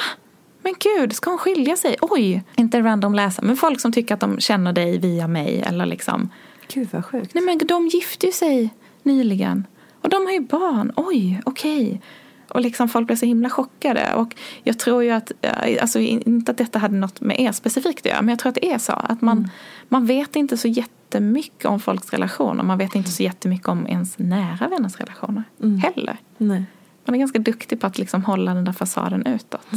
[0.62, 1.95] Men gud, ska hon skilja sig?
[2.02, 2.43] Oj!
[2.56, 6.30] Inte random läsare, men folk som tycker att de känner dig via mig eller liksom.
[6.74, 7.34] Gud vad sjukt.
[7.34, 8.70] Nej men de gifte ju sig
[9.04, 9.68] nyligen.
[10.02, 10.93] Och de har ju barn.
[10.95, 12.02] Oj, okej.
[12.50, 14.14] Och liksom folk blev så himla chockade.
[14.14, 18.00] Och jag tror ju att, eh, alltså inte att detta hade något med er specifikt
[18.00, 18.93] att göra, men jag tror att det är så.
[18.93, 19.50] Att man,
[19.89, 20.68] man vet inte så
[21.08, 22.64] jättemycket om folks relationer.
[22.64, 25.43] Man vet inte så jättemycket om ens nära vänners relationer
[25.84, 26.18] heller.
[26.38, 26.66] Nej,
[27.05, 29.68] Man är ganska duktig på att liksom hålla den där fasaden utåt.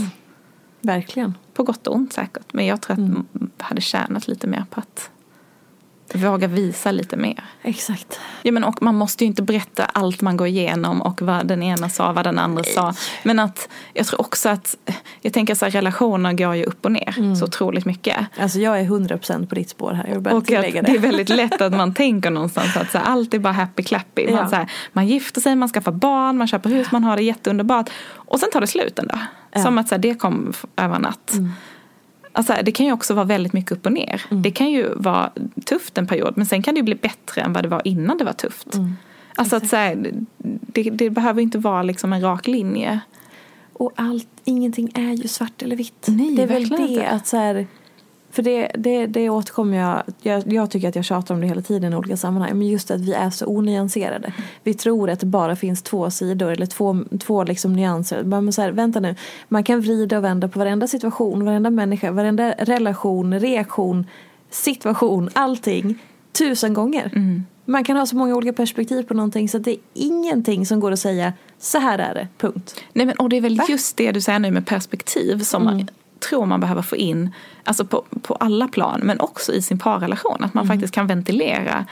[0.81, 1.35] verkligen.
[1.55, 2.53] På gott och ont säkert.
[2.53, 3.27] Men jag tror att mm.
[3.59, 5.11] hade tjänat lite mer på att
[6.15, 7.45] våga visa lite mer.
[7.63, 8.21] Exakt.
[8.43, 11.63] Ja, men och man måste ju inte berätta allt man går igenom och vad den
[11.63, 12.95] ena sa, vad den andra sa.
[13.23, 14.77] Men att jag tror också att,
[15.21, 18.17] jag tänker så här, relationer går ju upp och ner så otroligt mycket.
[18.39, 20.07] Alltså jag är 100% på ditt spår här.
[20.09, 20.93] Jag Och att det det.
[20.95, 24.27] är väldigt lätt att man tänker någonstans att så här, allt är bara happy clappy.
[24.27, 24.49] Man, Ja.
[24.49, 27.91] så här, man gifter sig, man skaffar barn, man köper hus, man har det jätteunderbart.
[28.13, 29.15] Och sen tar det slut ändå.
[29.63, 31.33] Som att så här, det kom över natt.
[32.41, 34.23] Alltså, det kan ju också vara väldigt mycket upp och ner.
[34.31, 35.31] Det kan ju vara
[35.65, 38.19] tufft en period men sen kan det ju bli bättre än vad det var innan
[38.19, 38.67] det var tufft.
[39.35, 43.01] Alltså att så här, det, det behöver inte vara liksom en rak linje.
[43.73, 46.07] Och allt, ingenting är ju svart eller vitt.
[46.09, 47.09] Nej, det är väl det inte.
[47.09, 47.67] att så här,
[48.31, 51.63] för det, det, det återkommer jag, jag, jag tycker att jag tjatar om det hela
[51.63, 54.33] tiden i olika sammanhang, men just att vi är så onyanserade.
[54.63, 58.23] Vi tror att det bara finns två sidor eller två, två liksom nyanser.
[58.23, 59.15] Men så här, vänta nu,
[59.49, 64.07] man kan vrida och vända på varenda situation, varenda människa, varenda relation, reaktion,
[64.51, 65.99] situation, allting
[66.33, 67.11] tusen gånger.
[67.65, 70.81] Man kan ha så många olika perspektiv på någonting så att det är ingenting som
[70.81, 72.81] går att säga så här är det, punkt.
[72.93, 75.89] Nej, men, och det är väl just det du säger nu med perspektiv som man
[76.21, 77.31] tror man behöver få in
[77.65, 80.45] alltså på, på alla plan men också i sin parrelation.
[80.45, 81.85] Att man faktiskt kan ventilera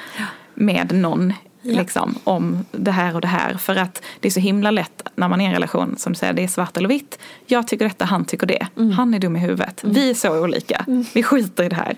[0.55, 3.55] med någon liksom, om det här och det här.
[3.55, 6.33] För att det är så himla lätt när man är i en relation som säger
[6.33, 7.19] det är svart eller vitt.
[7.47, 8.67] Jag tycker detta, han tycker det.
[8.97, 9.81] Han är dum i huvudet.
[9.85, 10.85] Vi är så olika.
[11.15, 11.97] Vi skiter i det här.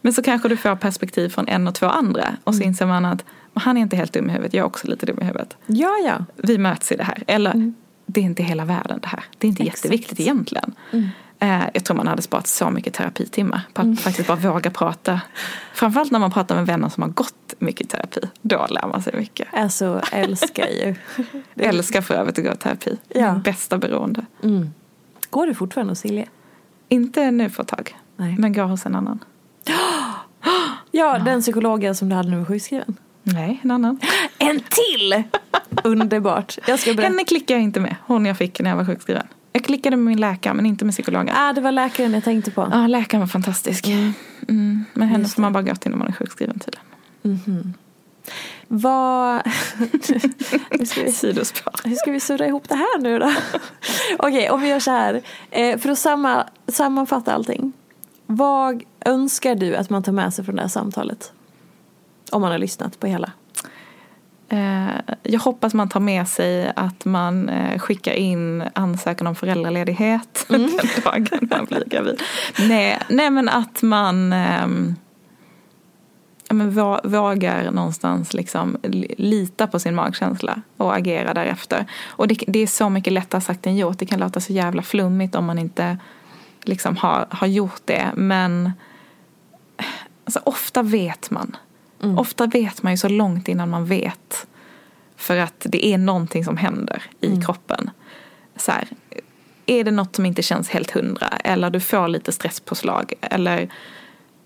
[0.00, 2.36] Men så kanske du får perspektiv från en och två andra.
[2.44, 4.66] Och så inser man att "Men han är inte helt dum i huvudet, jag är
[4.66, 6.24] också lite dum i huvudet Ja, ja.
[6.36, 7.22] vi möts i det här.
[7.26, 7.72] Eller
[8.06, 9.24] det är inte hela världen det här.
[9.38, 9.84] Det är inte Exakt.
[9.84, 10.74] jätteviktigt egentligen.
[11.40, 15.20] Eh, jag tror man hade sparat så mycket terapitimmar på att faktiskt bara våga prata.
[15.74, 18.20] Framförallt när man pratar med vänner som har gått mycket terapi.
[18.42, 19.48] Då lär man sig mycket.
[19.52, 20.94] Alltså älskar ju.
[21.54, 22.96] Älskar för övrigt att gå i terapi.
[23.08, 23.40] Ja.
[23.44, 24.26] Bästa beroende.
[25.30, 26.28] Går du fortfarande hos Silje?
[26.88, 27.96] Inte nu för ett tag.
[28.16, 28.36] Nej.
[28.38, 29.18] Men går hos en annan.
[30.90, 32.96] Ja, den psykologen som du hade när du var sjukskriven.
[33.22, 34.00] Nej, en annan.
[34.38, 35.22] En till!
[35.84, 36.58] Underbart.
[36.66, 37.12] Jag ska berätta.
[37.12, 37.96] Henne klickar jag inte med.
[38.06, 39.26] Hon jag fick när jag var sjukskriven.
[39.58, 41.34] Jag klickade med min läkare men inte med psykologen.
[41.36, 42.68] Ah, det var läkaren jag tänkte på.
[42.72, 43.86] Ja, läkaren var fantastisk.
[44.48, 44.84] Mm.
[44.94, 47.74] Men henne får man bara gå till när man är sjukskriven tydligen.
[48.68, 49.42] Vad...
[50.70, 51.10] hur, ska vi,
[51.84, 53.32] hur ska vi surra ihop det här nu då?
[54.18, 55.22] Okej, om vi gör så här.
[55.50, 57.72] Eh, för att samma, sammanfatta allting.
[58.26, 61.32] Vad önskar du att man tar med sig från det här samtalet?
[62.30, 63.32] Om man har lyssnat på hela.
[64.48, 64.88] Eh,
[65.22, 70.70] jag hoppas man tar med sig att man eh, skickar in ansökan om föräldraledighet den
[71.04, 72.22] dagen man blir gravid.
[72.58, 74.94] Nej, nej men att man ehm,
[76.48, 81.86] ja, men vå- vågar någonstans liksom li- lita på sin magkänsla och agera därefter.
[82.08, 83.98] Och det, det är så mycket lättare sagt än gjort.
[83.98, 85.98] Det kan låta så jävla flummigt om man inte
[86.62, 88.06] liksom har, har gjort det.
[88.14, 88.72] Men
[90.24, 91.56] alltså, ofta vet man.
[92.00, 94.46] Ofta vet man ju så långt innan man vet.
[95.16, 97.90] För att det är någonting som händer i kroppen.
[98.56, 98.88] Så här,
[99.66, 101.28] är det något som inte känns helt hundra?
[101.28, 103.12] Eller du får lite stresspåslag?
[103.20, 103.68] Eller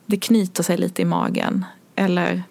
[0.07, 1.65] det knyter sig lite i magen?
[1.97, 2.43] Eller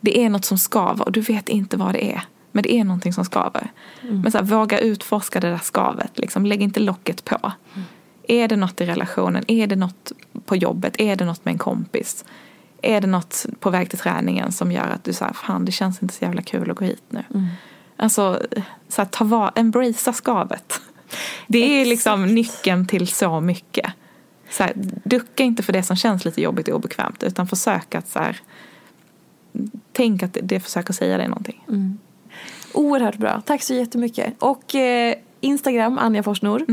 [0.00, 2.22] det är något som skaver och du vet inte vad det är.
[2.52, 3.72] Men det är någonting som skaver.
[4.02, 6.18] Men så här, våga utforska det där skavet.
[6.18, 6.46] Liksom.
[6.46, 7.52] Lägg inte locket på.
[8.28, 9.44] Är det något i relationen?
[9.48, 10.12] Är det något
[10.44, 11.00] på jobbet?
[11.00, 12.24] Är det något med en kompis?
[12.86, 16.02] Är det något på väg till träningen som gör att du säger fan det känns
[16.02, 17.24] inte så jävla kul att gå hit nu.
[17.96, 18.42] Alltså,
[18.88, 20.80] så här, ta var, embracea skavet.
[21.46, 23.92] Det är liksom nyckeln till så mycket.
[24.50, 24.72] Så här,
[25.04, 28.40] ducka inte för det som känns lite jobbigt och obekvämt utan försök att så här,
[29.92, 31.62] tänk att det, försöker säga dig någonting.
[32.72, 33.42] Oerhört bra.
[33.46, 34.34] Tack så jättemycket.
[34.38, 35.14] Och eh,
[35.46, 36.64] Instagram, Anja Forsnor.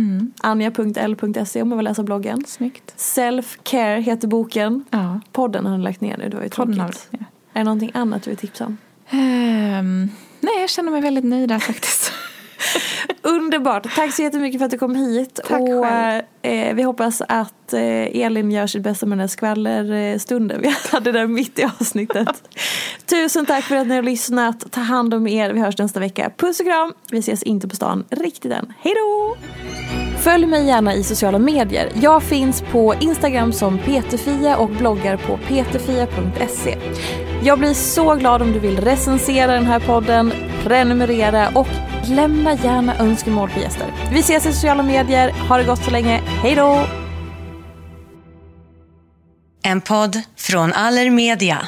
[0.41, 2.45] Anja.l.se om man vill läsa bloggen.
[2.47, 2.93] Snyggt.
[2.97, 4.85] Self-care heter boken.
[4.89, 5.19] Ja.
[5.31, 7.07] Podden har du lagt ner nu, det var ju Podden har tråkigt.
[7.11, 7.25] du- ja.
[7.53, 8.77] Är det någonting annat du vill tipsa om?
[9.09, 10.09] Ehm,
[10.41, 12.11] nej, jag känner mig väldigt nöjd där faktiskt.
[13.21, 13.95] Underbart!
[13.95, 15.39] Tack så jättemycket för att du kom hit.
[15.47, 16.21] Tack och själv.
[16.41, 17.81] eh, vi hoppas att eh,
[18.21, 22.43] Elin gör sitt bästa med den här skvallerstunden vi hade där mitt i avsnittet.
[23.13, 24.71] Tusen tack för att ni har lyssnat.
[24.71, 25.53] Ta hand om er.
[25.53, 26.31] Vi hörs nästa vecka.
[26.37, 26.93] Puss och kram!
[27.11, 28.73] Vi ses inte på stan riktigt än.
[28.79, 29.37] Hej då!
[30.19, 31.91] Följ mig gärna i sociala medier.
[31.95, 36.77] Jag finns på Instagram som peterfia och bloggar på peterfia.se.
[37.43, 40.33] Jag blir så glad om du vill recensera den här podden,
[40.63, 41.67] prenumerera och
[42.09, 43.87] lämna gärna önskemål på gäster.
[44.11, 45.29] Vi ses i sociala medier.
[45.49, 46.21] Ha det gott så länge.
[46.25, 46.85] Hej då!
[49.63, 51.67] En podd från Allermedia.